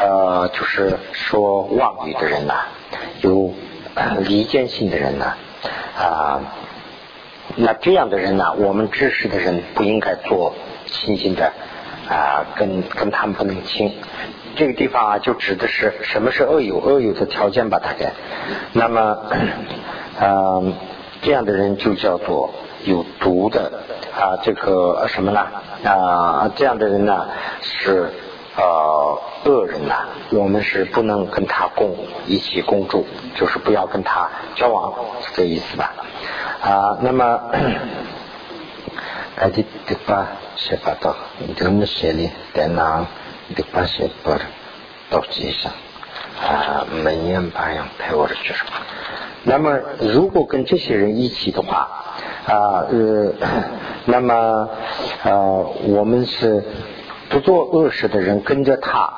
[0.00, 2.54] 呃，就是说妄语的人呐，
[3.20, 3.52] 有
[4.20, 5.34] 离间心的人呐
[5.98, 6.40] 啊，
[7.56, 10.54] 那这样的人呢，我们知识的人不应该做
[10.86, 11.52] 亲近的
[12.08, 13.94] 啊，跟跟他们不能亲。
[14.56, 18.12] 这个地方啊，就指的是什么是恶友，恶友的条件吧，大概。
[18.72, 19.18] 那么
[20.18, 20.74] 嗯。
[21.22, 22.50] 这样的人就叫做
[22.84, 23.72] 有毒的
[24.12, 25.40] 啊，这个什么呢？
[25.84, 27.26] 啊，这样的人呢
[27.60, 28.10] 是
[28.56, 31.94] 呃恶人呐，我们是不能跟他共
[32.26, 33.06] 一起共住，
[33.36, 35.94] 就是不要跟他交往，是这意思吧？
[36.60, 37.40] 啊，那么，
[39.38, 41.14] 哎，这这把写法到，
[41.56, 42.66] 这么写的，在
[46.42, 48.72] 啊，每年八样陪我的去什么？
[49.44, 51.88] 那么，如果跟这些人一起的话，
[52.46, 53.32] 啊呃，
[54.06, 54.68] 那么
[55.24, 56.62] 呃，我们是
[57.28, 59.12] 不做恶事的人跟着他，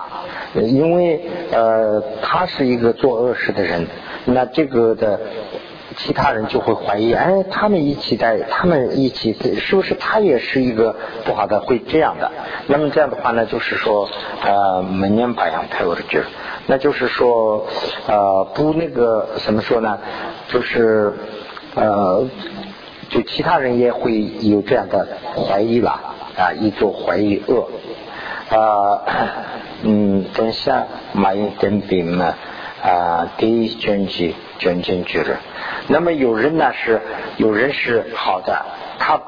[0.54, 3.86] 因为呃，他是一个做恶事的人，
[4.26, 5.20] 那这个的
[5.96, 12.30] 其他人就会怀疑，哎，他们一起在，他们一起是不是他也是一个不好的，会这样的？
[12.66, 14.08] 那么这样的话呢，就是说，
[14.42, 16.22] 呃，门年白羊配我的句。
[16.66, 17.66] 那就是说，
[18.06, 19.98] 呃，不那个怎么说呢？
[20.48, 21.12] 就是
[21.74, 22.26] 呃，
[23.10, 25.90] 就其他人也会有这样的怀疑了
[26.36, 27.68] 啊，一做怀疑恶
[28.48, 29.02] 啊，
[29.82, 32.34] 嗯，等下马云等兵嘛
[32.84, 35.40] 啊，第一卷辑卷进去了。
[35.88, 37.00] 那么有人呢是，
[37.38, 38.66] 有人是好的。
[38.96, 39.20] 他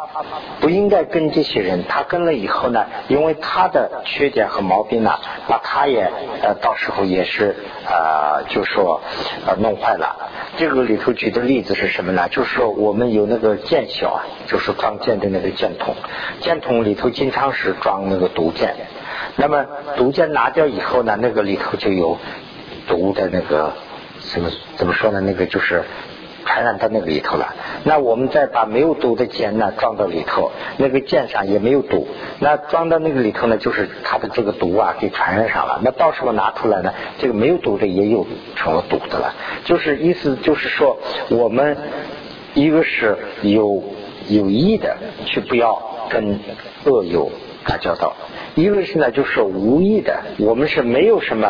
[0.61, 6.11] 不应该跟这些人，他跟了以后呢，因为他的缺点和毛病呢，那他也
[6.43, 9.01] 呃到时候也是呃就说
[9.47, 10.31] 呃弄坏了。
[10.57, 12.29] 这个里头举的例子是什么呢？
[12.29, 15.95] 就是说我们有那个剑鞘啊，就是装剑的那个剑筒，
[16.41, 18.77] 剑筒里头经常是装那个毒箭。
[19.35, 19.67] 那么
[19.97, 22.17] 毒箭拿掉以后呢，那个里头就有
[22.87, 23.73] 毒的那个
[24.21, 25.21] 什么怎么说呢？
[25.21, 25.83] 那个就是。
[26.49, 32.07] 传染到那个里头了，那我们再把没有毒的箭呢装到里头，那个箭上也没有毒，
[32.39, 35.81] 那装到那个里头呢，就是它的这个毒啊给传染上了。
[35.83, 39.35] 那到时候拿出来呢，这个没有毒的也有成了毒的了。
[39.65, 40.97] 就是意思就是说，
[41.31, 41.77] 我们
[42.55, 43.83] 一个是有
[44.29, 46.39] 有意的去不要跟
[46.85, 47.29] 恶有
[47.67, 48.15] 打交道。
[48.55, 51.49] 一个是呢，就是无意的，我们是没有什么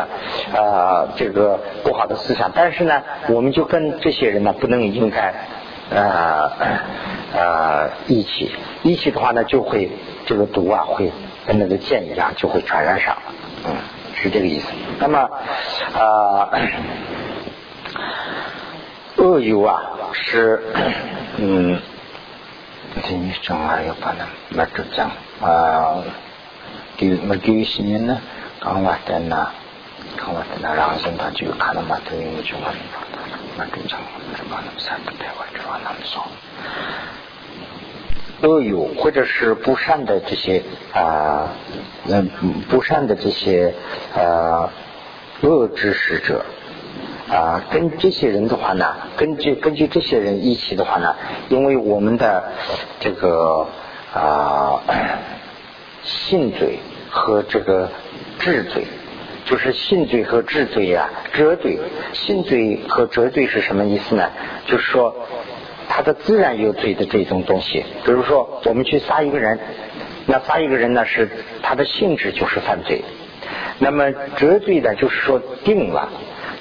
[0.53, 5.33] 啊这个不好的思想，但是呢，我们就跟这些人呢不能应该
[5.95, 6.51] 啊
[7.33, 8.51] 啊一起，
[8.83, 9.89] 一起的话呢，就会
[10.25, 11.11] 这个毒啊会
[11.45, 13.15] 跟那个箭一样就会传染上，
[13.65, 13.75] 嗯，
[14.15, 14.67] 是这个意思。
[14.99, 15.29] 那么
[15.97, 16.49] 啊，
[19.15, 20.61] 恶友啊是
[21.37, 21.79] 嗯，
[23.03, 25.09] 今正儿要把那那就讲
[25.41, 26.03] 啊，
[26.97, 28.19] 给那给些呢，
[28.59, 29.49] 刚买的呢，
[30.17, 32.73] 刚买的呢，然后他就看到买的那个情况，
[33.57, 33.99] 那正常，
[34.35, 36.23] 什么那么三不百万就往那么送。
[38.41, 40.61] 恶有或者是不善的这些
[40.93, 41.49] 啊，
[42.07, 42.29] 嗯、
[42.69, 43.73] 不善的这些
[44.15, 44.69] 呃
[45.41, 46.45] 恶知识者
[47.29, 51.15] 啊、跟这些人的话呢，根据根据这些人一起的话呢，
[51.49, 52.51] 因为我们的
[52.99, 53.67] 这个
[54.17, 54.81] 啊。
[56.03, 57.89] 信嘴和这个
[58.39, 58.85] 智嘴，
[59.45, 61.79] 就是信嘴和智嘴呀，折嘴。
[62.13, 64.29] 信嘴和折嘴是什么意思呢？
[64.67, 65.13] 就是说，
[65.89, 67.83] 他的自然有罪的这种东西。
[68.05, 69.59] 比如说，我们去杀一个人，
[70.27, 71.29] 那杀一个人呢，是
[71.61, 73.03] 他的性质就是犯罪。
[73.79, 76.09] 那么折罪呢，就是说定了。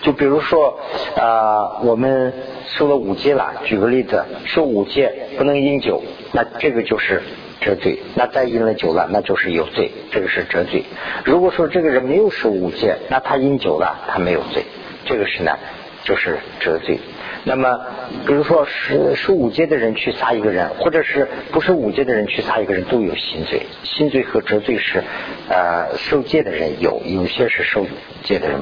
[0.03, 0.81] 就比如说，
[1.17, 2.33] 啊，我们
[2.67, 3.53] 受了五戒了。
[3.65, 7.23] 举个例子，受五戒不能饮酒，那这个就是。
[7.61, 10.85] 折罪，那再饮了酒了，那就是有罪，这个是折罪。
[11.25, 14.65] 如果说这个人没有受五戒，那他饮酒了，他没有罪，
[15.05, 15.59] 这个是呢，
[16.05, 17.01] 就是折罪。
[17.45, 17.81] 那么，
[18.27, 23.63] 比如说是受五戒的人去杀一个人，或者是不是五戒的人去杀一个人，都有新罪。
[23.85, 25.03] 新罪和折罪是，
[25.49, 27.87] 呃，受戒的人有，有些是受
[28.25, 28.61] 戒的人，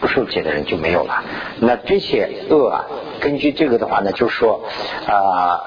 [0.00, 1.22] 不受戒的人就没有了。
[1.60, 2.86] 那这些恶啊，
[3.20, 4.64] 根据这个的话呢，就说
[5.06, 5.60] 啊。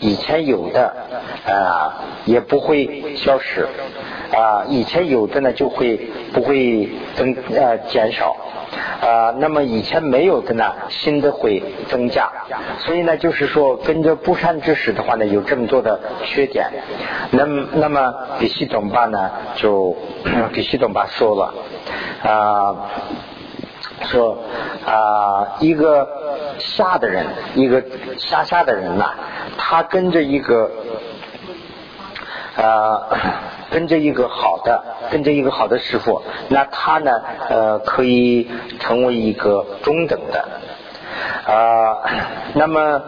[0.00, 0.94] 以前有的
[1.46, 3.66] 啊也不会消失。
[4.30, 5.96] 啊，以前有的呢就会
[6.34, 8.36] 不会增呃减少。
[9.00, 12.30] 啊，那么以前没有的呢新的会增加，
[12.80, 16.66] 所以呢就是说跟着不善之识的话呢有这么多的缺点，
[17.30, 19.96] 那么那么给系统吧呢就
[20.52, 21.54] 给系统吧说了。
[22.30, 22.76] 啊。
[24.02, 24.38] 说
[24.86, 26.08] 啊，一个
[26.58, 27.82] 下的人，一个
[28.18, 29.10] 下下的人呐，
[29.56, 30.70] 他跟着一个
[32.56, 33.02] 啊，
[33.70, 40.48] 跟着一个好的，跟着一个好的师傅，那他呢，呃，可以成为一个中等的
[41.46, 41.98] 啊。
[42.54, 43.02] 那么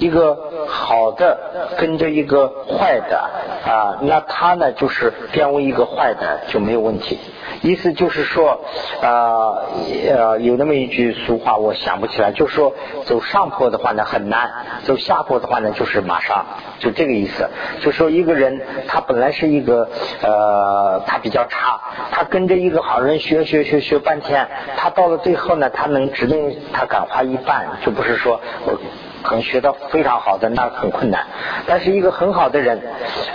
[0.00, 1.38] 一个好的
[1.78, 3.18] 跟着一个坏的
[3.64, 7.18] 啊，那他呢，就是变为一个坏的就没有问题。
[7.62, 8.60] 意思就是说，
[9.02, 9.62] 呃，
[10.08, 12.72] 呃，有那么一句俗话，我想不起来，就说
[13.04, 14.50] 走上坡的话呢很难，
[14.84, 16.46] 走下坡的话呢就是马上，
[16.78, 17.50] 就这个意思。
[17.80, 19.88] 就说一个人他本来是一个
[20.22, 21.80] 呃，他比较差，
[22.12, 28.80] 他跟着一个好人学学学学半天，他到了最后呢，他能只能他感化一半，就不是说我
[29.22, 31.26] 可能学到非常好的那很困难。
[31.66, 32.80] 但是一个很好的人，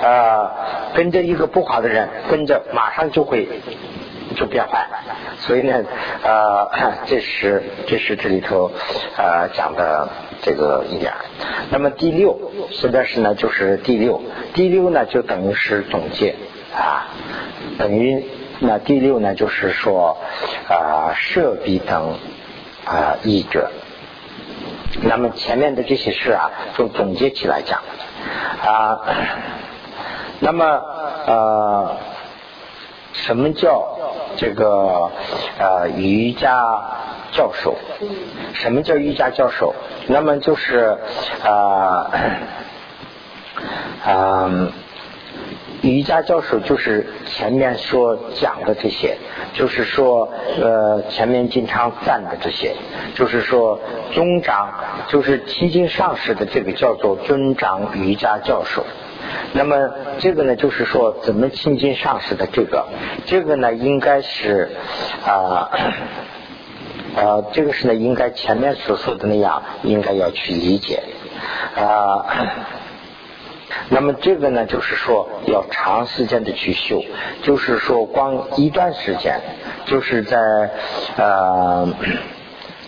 [0.02, 0.50] 呃，
[0.96, 3.48] 跟着一个不好的人，跟着马上就会。
[4.36, 4.88] 就变坏，
[5.40, 5.84] 所以呢，
[6.24, 6.70] 呃，
[7.06, 8.72] 这是这是这里头
[9.18, 10.10] 呃讲的
[10.42, 11.14] 这个一点。
[11.72, 12.38] 那么第六，
[12.72, 14.22] 现在是呢，就是第六，
[14.54, 16.36] 第六呢就等于是总结
[16.76, 17.08] 啊，
[17.78, 18.26] 等于
[18.60, 20.18] 那第六呢就是说
[20.70, 22.18] 啊，设彼等
[22.86, 23.72] 啊译者。
[25.02, 27.82] 那么前面的这些事啊，就总结起来讲
[28.64, 29.00] 啊，
[30.40, 30.66] 那么
[31.26, 31.98] 呃。
[33.24, 33.98] 什么叫
[34.38, 35.12] 这个
[35.58, 36.52] 呃瑜伽
[37.32, 37.76] 教授？
[38.54, 39.74] 什么叫瑜伽教授？
[40.08, 40.98] 那么就是
[41.44, 42.12] 啊
[44.08, 44.72] 嗯，
[45.82, 49.18] 瑜伽教授就是前面说讲的这些，
[49.54, 50.30] 就是说
[50.62, 52.76] 呃前面经常赞的这些，
[53.16, 53.80] 就是说
[54.12, 54.74] 尊长，
[55.08, 58.86] 就是提经上师的这个叫做尊长瑜伽教授。
[59.54, 59.76] 那么
[60.20, 62.88] 这个呢，就是说怎么亲近上师的这个，
[63.26, 64.70] 这个呢应该是
[65.26, 65.70] 啊
[67.16, 71.04] 啊，这个是呢应该前面所说的那样，应该要去理解
[71.76, 72.26] 啊。
[73.90, 77.04] 那么这个呢，就是说要长时间的去修，
[77.44, 79.40] 就是说光一段时间，
[79.86, 80.38] 就是在
[81.18, 81.88] 呃。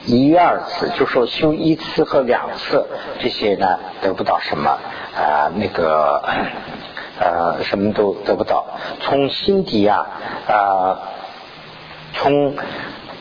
[0.08, 2.88] 一二次，就说修一次和两次，
[3.20, 4.72] 这些呢得不到什么
[5.14, 6.24] 啊，那个
[7.20, 8.66] 呃什么都得不到。
[9.02, 10.08] 从心底啊
[10.48, 11.00] 啊，
[12.14, 12.56] 从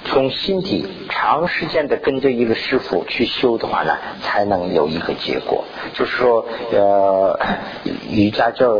[0.06, 5.64] 从心底长时间的跟着一个师傅去修的话呢，才能有一个结果。
[5.94, 7.38] 就是说，呃，
[8.10, 8.78] 瑜伽教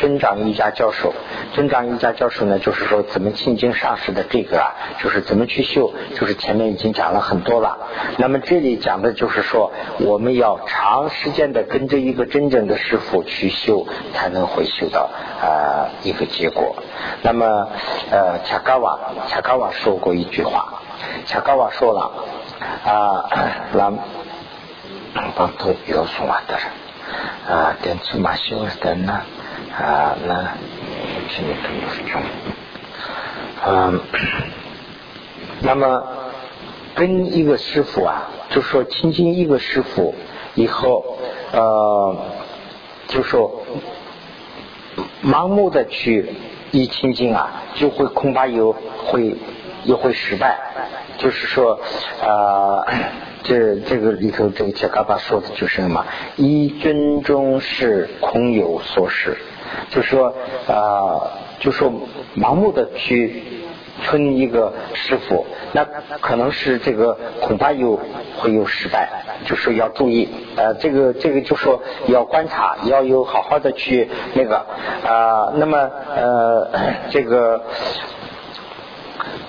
[0.00, 1.14] 尊长瑜伽教授，
[1.54, 7.88] 尊长瑜伽教授呢，就是说怎么亲近上师的这个啊，就是怎么去修，就是前面已经讲了很多了。
[8.18, 15.10] 那么这里讲的就是说，我们要长时间的跟着一个真正的师傅去修，才能会修到
[15.40, 16.76] 啊一个结果。
[17.22, 17.68] 那么，
[18.10, 20.80] 呃，恰嘎瓦恰嘎瓦说过一句话，
[21.26, 22.12] 恰嘎瓦说了
[22.84, 23.24] 啊，
[23.72, 23.92] 那。
[25.34, 26.54] 帮头有送完的
[27.52, 29.20] 啊，点出马修的呢
[29.76, 30.52] 啊，那
[31.28, 32.22] 这里都有种，
[33.66, 34.00] 嗯，
[35.60, 36.04] 那么
[36.94, 40.14] 跟一个师傅啊，就说亲近一个师傅
[40.54, 41.18] 以后，
[41.52, 42.16] 呃，
[43.08, 43.62] 就说
[45.22, 46.28] 盲目的去
[46.70, 48.74] 一亲近啊，就会恐怕有
[49.06, 49.34] 会
[49.84, 50.58] 也会失败，
[51.18, 51.80] 就是说
[52.22, 52.84] 啊。
[53.44, 56.04] 这这个里头，这个切嘎巴说的就是什么？
[56.36, 59.38] 一尊中是空有所失，
[59.90, 60.34] 就说
[60.66, 61.90] 啊，就说
[62.36, 63.42] 盲目的去
[64.04, 65.84] 村一个师傅，那
[66.20, 67.98] 可能是这个恐怕有
[68.38, 69.08] 会有失败，
[69.44, 74.56] 就是要注意呃，这个这个就说要观察，要有好好的去那个
[75.06, 76.70] 啊，那么呃
[77.10, 77.62] 这个。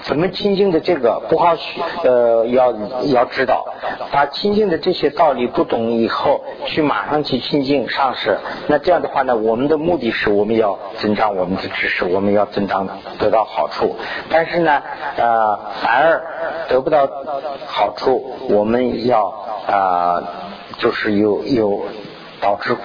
[0.10, 2.74] 怎么清净的这个不好学，呃，要
[3.14, 3.76] 要知道，
[4.12, 12.88] 把清净的这些道理不懂以后，去马上去清净上师，那这样的话呢，我们的目的是我们要增长我们的知识，我们要增长
[13.20, 13.96] 得到好处，
[14.32, 14.82] 但是呢，
[15.16, 16.24] 呃，反而
[16.70, 17.08] 得不到
[17.68, 19.28] 好处，我们要
[19.68, 20.24] 啊，
[20.80, 21.84] 就是有有
[22.42, 22.76] 导致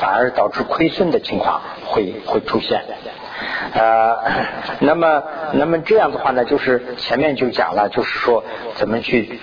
[0.00, 2.82] 反而导致亏损的情况会会出现。
[3.72, 4.16] 呃，
[4.80, 5.22] 那么，
[5.54, 8.44] 那么这样的话呢，就是前面就讲了，就是说
[8.74, 9.40] 怎么去。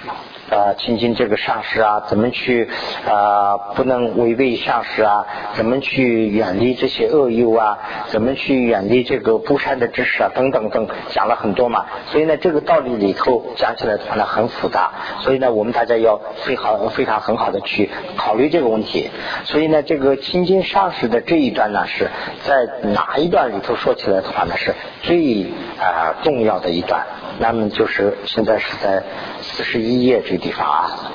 [0.52, 2.68] 啊，亲近这个上师啊，怎么去
[3.10, 3.56] 啊？
[3.74, 5.26] 不能违背上师啊？
[5.54, 7.80] 怎么去远离这些恶友啊？
[8.08, 10.30] 怎么去远离这个不善的知识啊？
[10.36, 11.86] 等等等，讲了很多嘛。
[12.08, 14.92] 所以呢，这个道理里头讲起来的话呢，很复杂。
[15.22, 19.10] 所以呢，我们大家要非常非常很好的去考虑这个问题。
[19.46, 22.10] 所以呢，这个亲近上师的这一段呢，是
[22.44, 25.46] 在哪一段里头说起来的话呢，是最
[25.80, 27.06] 啊重要的一段。
[27.40, 29.02] 那么就是现在是在
[29.40, 31.12] 四十一页这地方啊，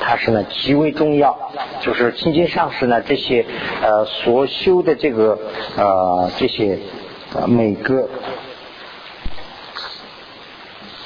[0.00, 3.44] 它是呢极为重要，就是清净上师呢这些
[3.82, 5.38] 呃所修的这个
[5.76, 6.78] 呃这些
[7.34, 8.08] 呃每个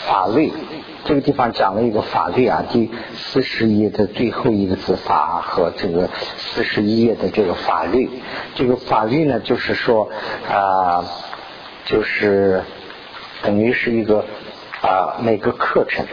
[0.07, 0.53] 法律，
[1.05, 6.09] 这个地方讲了一个法律啊，第四十页的最后一个字法和这个
[6.39, 8.09] 四十一页的这个法律，
[8.55, 10.09] 这个法律呢就是说
[10.49, 11.05] 啊。
[11.85, 12.63] 就是
[13.43, 14.25] 等于是一个
[14.83, 16.05] 啊，每个课程，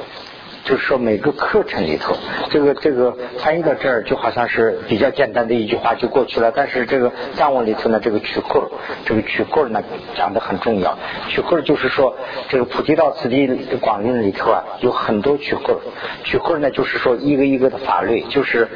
[0.63, 2.15] 就是说每个课程里头，
[2.51, 6.51] 这个这个翻译到这儿就好像是比较简单的一句话就过去了。
[6.55, 8.63] 但是这个藏文里头呢，这个曲棍，
[9.05, 9.82] 这个曲棍呢
[10.15, 10.95] 讲的很重要。
[11.30, 12.15] 曲棍就是说，
[12.47, 13.47] 这个菩提道次第
[13.82, 15.76] 广论里头啊，有很多曲棍。
[16.24, 18.67] 曲棍呢就是说一个一个的法律，就是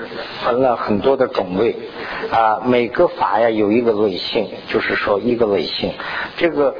[0.43, 1.75] 分了很多的种类
[2.31, 5.91] 啊，每个法呀有一个类性，就是说一个类性。
[6.35, 6.75] 这个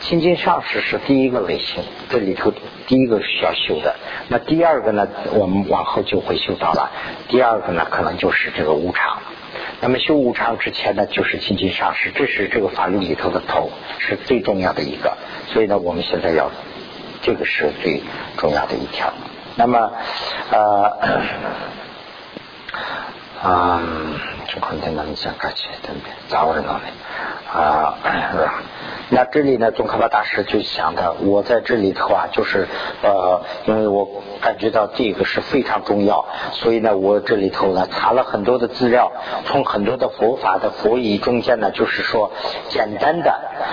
[0.00, 2.52] 清净上师是第一个类型，这里头
[2.86, 3.94] 第一个需要修的。
[4.28, 6.90] 那第二个呢，我们往后就会修到了。
[7.28, 9.18] 第二个呢，可能就是这个无常。
[9.82, 15.16] 那么修无常之前呢，就是清净上师，这是这个法律里头的头，是最重要的一个。
[15.52, 16.50] 所以呢，我们现在要
[17.22, 18.02] 这个是最
[18.36, 19.12] 重要的一条。
[19.56, 19.92] 那么，
[20.50, 21.22] 呃，
[23.42, 24.18] 嗯，
[24.48, 26.12] 这可能能讲开起来，对不对？
[26.28, 26.80] 早着呢，
[27.52, 27.94] 啊，
[28.32, 28.62] 是吧？
[29.12, 32.68] 那这里呢，宗喀巴大师就想的，我在这里头啊，就是
[33.02, 34.06] 呃，因为我
[34.40, 39.10] 感觉到这个是非常重要，所以呢，我这里头呢查了很多的资料，
[39.46, 42.30] 从很多的佛法的佛语中间呢，就是说
[42.68, 43.30] 简单的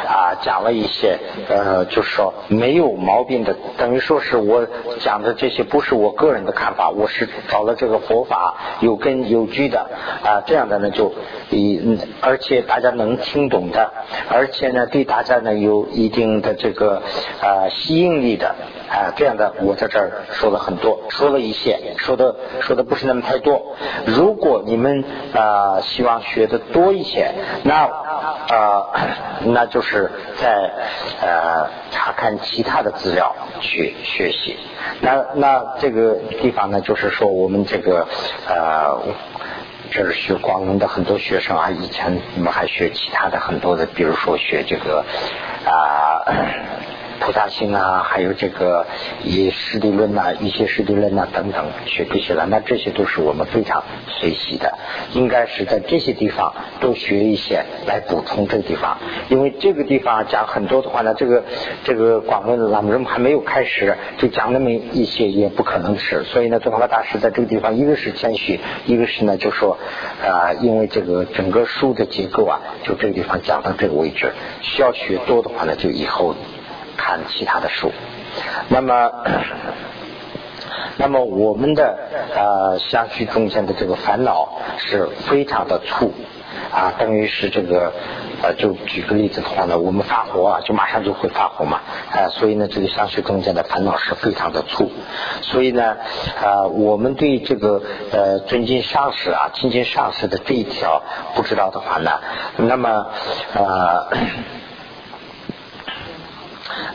[0.07, 4.65] 啊讲了一些呃，就是说没有毛病的，等于说是我
[5.01, 9.87] 讲的这些不是我个人的看法，我是找了这个佛法有根有据的
[10.23, 11.13] 啊，这样的呢就
[11.51, 13.91] 以而且大家能听懂的，
[14.29, 15.23] 而且呢对大。
[15.27, 17.01] 家呢有一定的这个
[17.41, 18.55] 啊吸引力的
[18.89, 23.75] 啊这样的，我在这儿说了很多，说了一些，说的说的不是那么太多。
[24.05, 27.31] 如果你们啊希望学的多一些，
[27.63, 28.85] 那啊
[29.45, 30.71] 那就是在
[31.21, 34.57] 呃查看其他的资料去学习。
[35.01, 38.07] 那那这个地方呢，就是说我们这个
[38.47, 38.99] 呃。
[39.89, 45.05] 这是学广东的很多学生啊，以前你们还学其他的很多的，比如说学这个
[45.65, 46.21] 啊
[47.19, 48.85] 菩萨心啊，还有这个
[49.23, 52.45] 以实地论呐，一些实地论呐等等学这些了。
[52.45, 54.77] 那这些都是我们非常随喜的，
[55.13, 58.97] 应该是在这些地方多学一些来补充这个地方，
[59.29, 61.43] 因为这个地方讲很多的话呢，这个
[61.83, 69.77] 这个广论朗人还没有开始就讲那么一些也不可能是，所以呢，宗喀巴大师在这个地方一个是谦虚，一个是呢就说
[70.23, 76.35] 啊，因为这个整个书的结构啊，就这个地方讲到这个位置，需要学多的话呢，就以后
[76.97, 77.91] 看其他的书。
[78.69, 79.11] 那么，
[80.97, 81.97] 那么我们的
[82.35, 86.13] 呃相续中间的这个烦恼是非常的粗
[86.71, 87.93] 啊，等于是这个
[88.43, 91.81] 呃，就举个例子的话呢，我们发火啊，就马上就会发火嘛
[92.11, 94.91] 啊，所以呢，这个相续中间的烦恼是非常的粗，
[95.41, 95.95] 所以呢
[96.43, 97.81] 啊，我们对这个
[98.11, 101.01] 呃尊敬上师啊、亲近上师的这一条
[101.35, 102.19] 不知道的话呢，
[102.57, 102.89] 那么
[103.55, 104.07] 啊。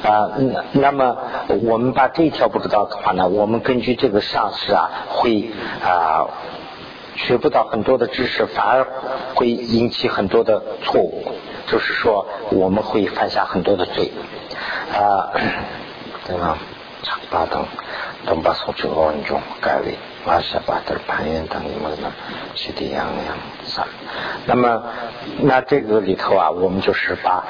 [0.02, 1.16] 啊，那那么
[1.62, 5.50] 我们把这一条不知道的话呢，我们根据这个上师啊，会
[5.84, 6.26] 啊
[7.16, 8.86] 学不到很多的知识，反而
[9.34, 11.24] 会引起很多的错误，
[11.66, 14.10] 就是说我们会犯下很多的罪
[14.92, 15.30] 啊，
[16.26, 16.58] 对吧？
[17.04, 17.64] 长巴等
[18.26, 19.98] 东巴所住安中改为。
[20.24, 22.12] 瓦舍巴德攀岩等什么的，
[22.54, 23.86] 西地洋洋三。
[24.46, 24.84] 那么，
[25.40, 27.44] 那这个里头啊，我们就是把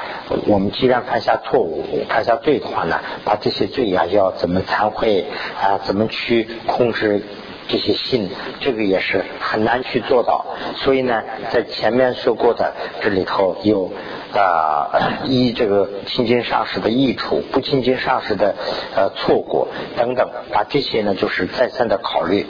[0.47, 5.27] 我们既然犯下错误、犯下罪的话呢，把这些罪呀要怎么忏悔
[5.61, 5.79] 啊？
[5.83, 7.23] 怎么去控制
[7.69, 8.31] 这些信？
[8.61, 10.47] 这个也是很难去做到。
[10.77, 13.91] 所以呢，在前面说过的这里头有。
[14.35, 14.89] 啊，
[15.29, 18.55] 依这个亲近上师的益处，不亲近上师的
[18.97, 22.47] 呃错过等等，把这些呢就是再三的考虑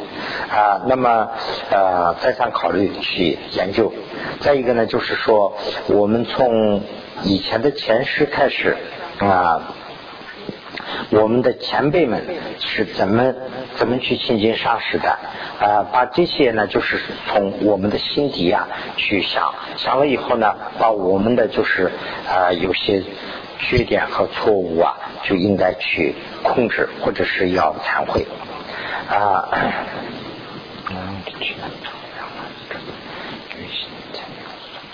[0.49, 1.31] 啊，那么
[1.73, 3.93] 呃再三考虑去研究。
[4.39, 5.55] 再一个呢，就是说
[5.89, 6.83] 我们从
[7.25, 8.77] 以前的前世开始
[9.19, 9.75] 啊。
[11.11, 12.25] 我们的前辈们
[12.59, 13.35] 是怎么
[13.77, 15.19] 怎么去亲近上师的
[15.61, 15.83] 啊？
[15.93, 21.91] 把这些呢，就是从我们的心底啊去想，想了以后呢，把我们的就是
[22.29, 23.03] 啊有些
[23.59, 28.27] 缺点和错误啊，就应该去控制，或者是要忏悔
[29.09, 29.49] 啊。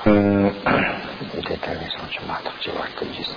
[0.04, 0.52] 嗯，
[1.34, 3.32] 你在台面上去码头这玩的意思。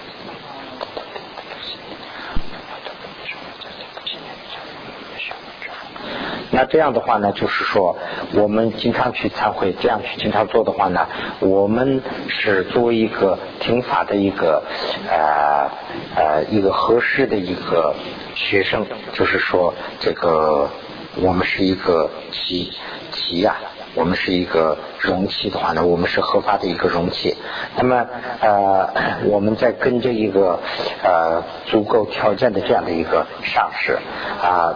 [6.52, 7.97] 那这样的话呢，就是说，
[8.34, 11.08] 我们经常去参会，这样去经常做的话呢，
[11.39, 14.64] 我们是作为一个听法的一个
[15.10, 15.72] 呃
[16.16, 17.95] 呃一个合适的一个
[18.36, 20.70] 学生，就是说，这个
[21.16, 22.72] 我们是一个集
[23.12, 23.56] 集呀，
[23.94, 27.36] 我们是一个容器的话呢，我们是合法的一个容器。
[27.76, 28.06] 那么
[28.39, 28.89] 呃，
[29.28, 30.60] 我们在跟着一个
[31.04, 33.98] 呃足够条件的这样的一个上市
[34.42, 34.76] 啊。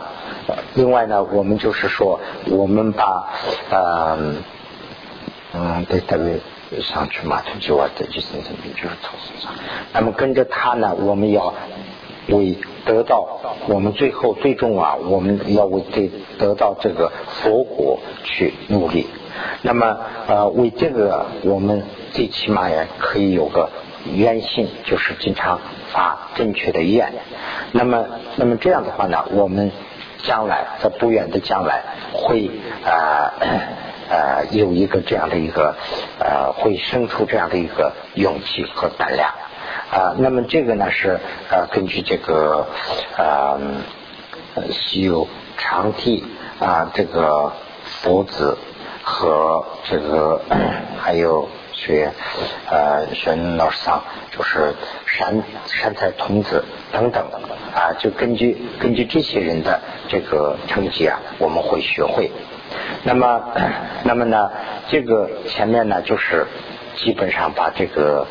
[0.76, 2.20] 另外呢，我们就是说，
[2.52, 3.30] 我们把
[3.72, 4.18] 呃
[5.54, 8.28] 嗯，对，特别上去马头就啊，这就是
[8.76, 9.54] 就是头上。
[9.94, 11.54] 那么跟着他呢，我们要
[12.28, 16.10] 为得到我们最后最终啊，我们要为这
[16.40, 19.08] 得到这个佛果去努力。
[19.62, 19.98] 那么
[20.28, 23.70] 呃，为这个我们最起码也可以有个
[24.14, 25.60] 愿心，就是经常
[25.92, 27.14] 发正确的愿。
[27.72, 28.06] 那么
[28.38, 29.72] 那么这样的话呢，我们。
[30.24, 32.50] 将来在不远的将来会
[32.84, 33.32] 呃
[34.10, 35.76] 呃有一个这样的一个
[36.18, 39.36] 呃会生出这样的一个勇气和胆量
[39.92, 40.16] 啊。
[40.18, 41.20] 那么这个呢是
[41.50, 42.68] 呃根据这个
[43.18, 43.60] 呃
[44.72, 45.28] 西游
[45.58, 46.24] 长替
[46.60, 47.52] 啊这个
[47.84, 48.58] 佛子
[49.04, 50.42] 和这个
[50.98, 52.12] 还有学
[52.70, 54.74] 呃玄老师上就是
[55.06, 57.24] 山山菜童子等等
[57.76, 62.32] 啊，就根据根据这些人的这个成绩啊，我们会学会。
[63.04, 63.44] 那么，
[64.06, 64.50] 那么呢，
[64.88, 66.48] 这个前面呢，就是
[66.96, 68.26] 基本上把这个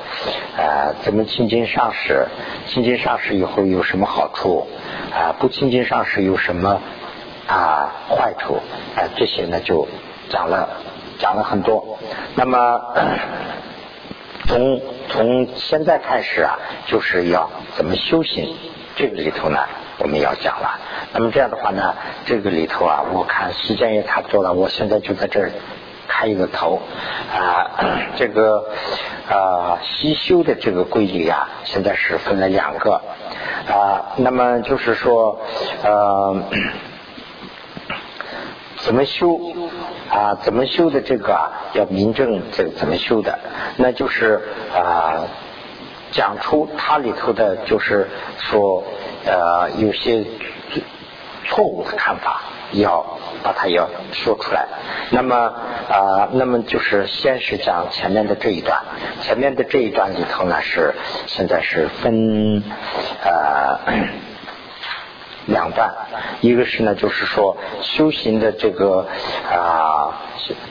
[0.57, 2.27] 呃，怎么亲近上师，
[2.67, 4.67] 亲近上师以后有什么好处
[5.13, 5.35] 啊？
[5.39, 6.81] 不亲近上师有什么
[7.47, 8.61] 啊坏处
[8.97, 9.09] 啊？
[9.17, 9.87] 这些呢，就
[10.29, 10.69] 讲了
[11.19, 11.99] 讲了很多。
[12.35, 12.81] 那么，
[14.49, 18.57] 从从现在开始啊，就是要怎么修行。
[18.97, 19.59] 这个里头呢，
[19.99, 20.79] 我们要讲了。
[21.13, 21.95] 那么这样的话呢，
[22.27, 25.51] 这个里头啊，我看时间也差不多了，我现在就在这儿
[26.15, 26.81] 开一个头
[27.35, 27.71] 啊。
[28.17, 28.65] 这个
[29.29, 33.01] 啊，西修的这个规律啊，现在是分了两个
[33.69, 34.15] 啊。
[34.17, 35.41] 那么就是说，
[35.83, 36.43] 呃，
[38.79, 39.41] 怎么修
[40.11, 40.37] 啊？
[40.43, 43.39] 怎么修的这个啊，要明证这个怎么修的？
[43.77, 44.41] 那就是
[44.73, 45.25] 啊。
[46.13, 48.09] 讲出它里头的就是
[48.39, 48.85] 说
[49.27, 50.25] 呃有些
[51.45, 52.41] 错误的看法，
[52.75, 54.67] 要把它要说出来。
[55.11, 58.83] 那么啊，那么就是先是讲前面的这一段，
[59.23, 60.95] 前面的这一段里头呢是
[61.27, 62.63] 现在是分
[63.23, 63.81] 啊。
[65.47, 65.93] 两段，
[66.41, 69.07] 一个是呢，就是说修行的这个
[69.51, 70.23] 啊，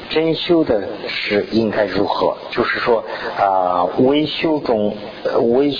[0.09, 2.38] 真修的是应该如何？
[2.51, 3.03] 就是说
[3.39, 4.95] 啊，微修中
[5.41, 5.74] 微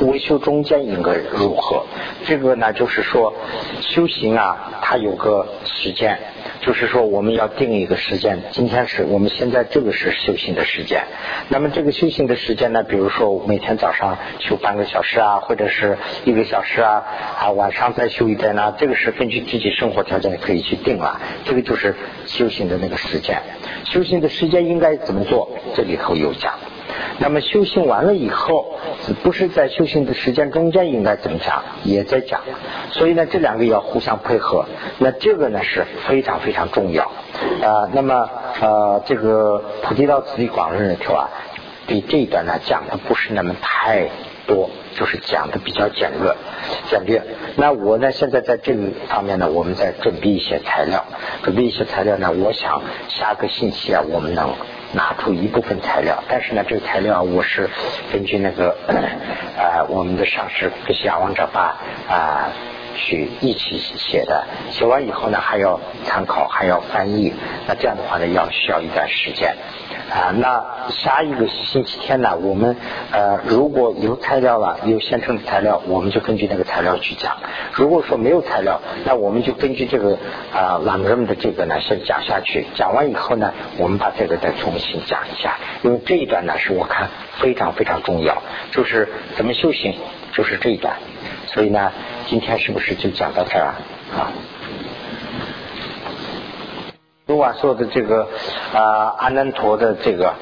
[0.00, 1.84] 微修中间应该如何？
[2.26, 3.32] 这个呢，就是说
[3.80, 6.18] 修行啊，它有个时间。
[6.62, 8.42] 就是说，我们要定一个时间。
[8.50, 11.04] 今天是我们现在这个是修行的时间。
[11.48, 12.82] 那么这个修行的时间呢？
[12.82, 17.02] 比如说每天早上修半个小时啊，或者是一个小时啊，
[17.38, 18.74] 啊晚上再修一点呢。
[18.78, 21.20] 这个是根据自己生活条件可以去定了。
[21.44, 21.94] 这个就是
[22.26, 23.40] 修行的那个时间。
[23.84, 25.48] 修行的时间应该怎么做？
[25.74, 26.54] 这里头有讲。
[27.18, 28.78] 那么修行完了以后，
[29.22, 32.40] 不是在修行的时间中间应该怎么讲，也在讲。
[32.92, 34.64] 所以呢，这两个要互相配合。
[34.98, 37.04] 那这个呢是非常非常重要
[37.62, 37.88] 啊。
[37.92, 38.28] 那么
[38.60, 41.28] 呃，这个菩提道次第广论里头啊，
[41.86, 44.08] 对这一段呢讲的不是那么太
[44.46, 46.34] 多，就是讲的比较简略、
[46.88, 47.22] 简略。
[47.56, 48.74] 那我呢现在在这
[49.08, 51.04] 方面呢，我们在准备一些材料，
[51.42, 54.54] 准备一些材料呢，我想下个星期啊，我们能。
[54.92, 57.70] 拿出一部分材料，但是呢，这个材料我是
[58.12, 58.76] 根据那个
[59.56, 62.50] 呃我们的上师跟亚王者吧啊
[63.00, 67.32] 去一起写的，写完以后呢还要参考，还要翻译，
[67.66, 69.56] 那这样的话呢要需要一段时间。
[70.10, 72.36] 啊，那下一个星期天呢？
[72.42, 72.76] 我们
[73.12, 77.36] 呃，如果有材料了，有现成的材料，我们就根据那个材料去讲。
[77.74, 80.18] 如果说没有材料，那我们就根据这个
[80.52, 82.66] 啊朗人的这个呢，先讲下去。
[82.74, 85.58] 讲完以后呢，我们把这个再重新讲一下。
[85.84, 88.42] 因为这一段呢，是我看非常非常重要，
[88.72, 89.94] 就是怎么修行，
[90.32, 90.96] 就是这一段。
[91.52, 91.90] 所以呢，
[92.28, 93.74] 今天是不是就讲到这儿啊？
[94.16, 94.30] 啊。
[97.26, 98.28] 昨晚说的这个
[98.72, 100.32] 啊，阿难陀的这个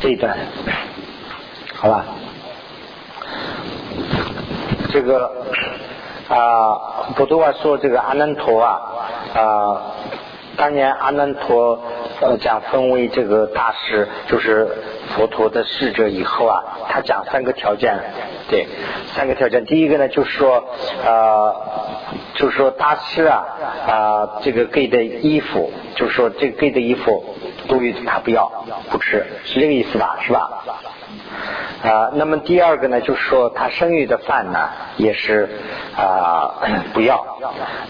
[0.00, 0.36] 这一段，
[1.74, 2.04] 好吧？
[4.90, 5.30] 这个
[6.28, 8.80] 啊，不多话说这个阿难陀啊
[9.34, 9.82] 啊，
[10.56, 11.78] 当年阿难陀
[12.20, 14.68] 呃讲分为这个大师，就是
[15.16, 17.98] 佛陀的侍者以后啊，他讲三个条件，
[18.48, 18.66] 对，
[19.14, 19.64] 三个条件。
[19.64, 20.64] 第一个呢，就是说
[21.04, 21.54] 呃。
[22.34, 23.44] 就是说大师啊
[23.88, 27.34] 啊，这个给的衣服，就是说这个给的衣服
[27.66, 28.50] 多余他不要
[28.90, 30.16] 不吃，是这个意思吧？
[30.22, 30.62] 是吧？
[31.82, 35.48] 啊，那么第二个呢，就是说他生育的饭呢也是
[35.96, 36.54] 啊
[36.92, 37.24] 不要。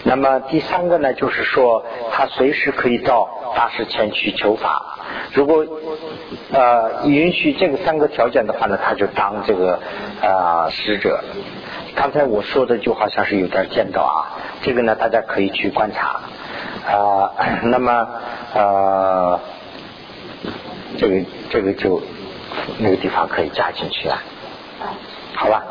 [0.03, 4.99] 那么第三个呢，就是说他随时可以到大师前去求法。
[5.33, 5.65] 如果
[6.51, 9.79] 呃允许这个三个条件的话呢，他就当这个
[10.21, 11.19] 啊使者。
[11.95, 16.21] 刚才我说的就好像是有点见到啊，这个呢大家可以去观察
[16.87, 17.31] 啊。
[17.65, 18.07] 那么
[18.53, 19.39] 呃，
[20.97, 22.01] 这个这个就
[22.79, 24.21] 那个地方可以加进去啊，
[25.35, 25.63] 好吧。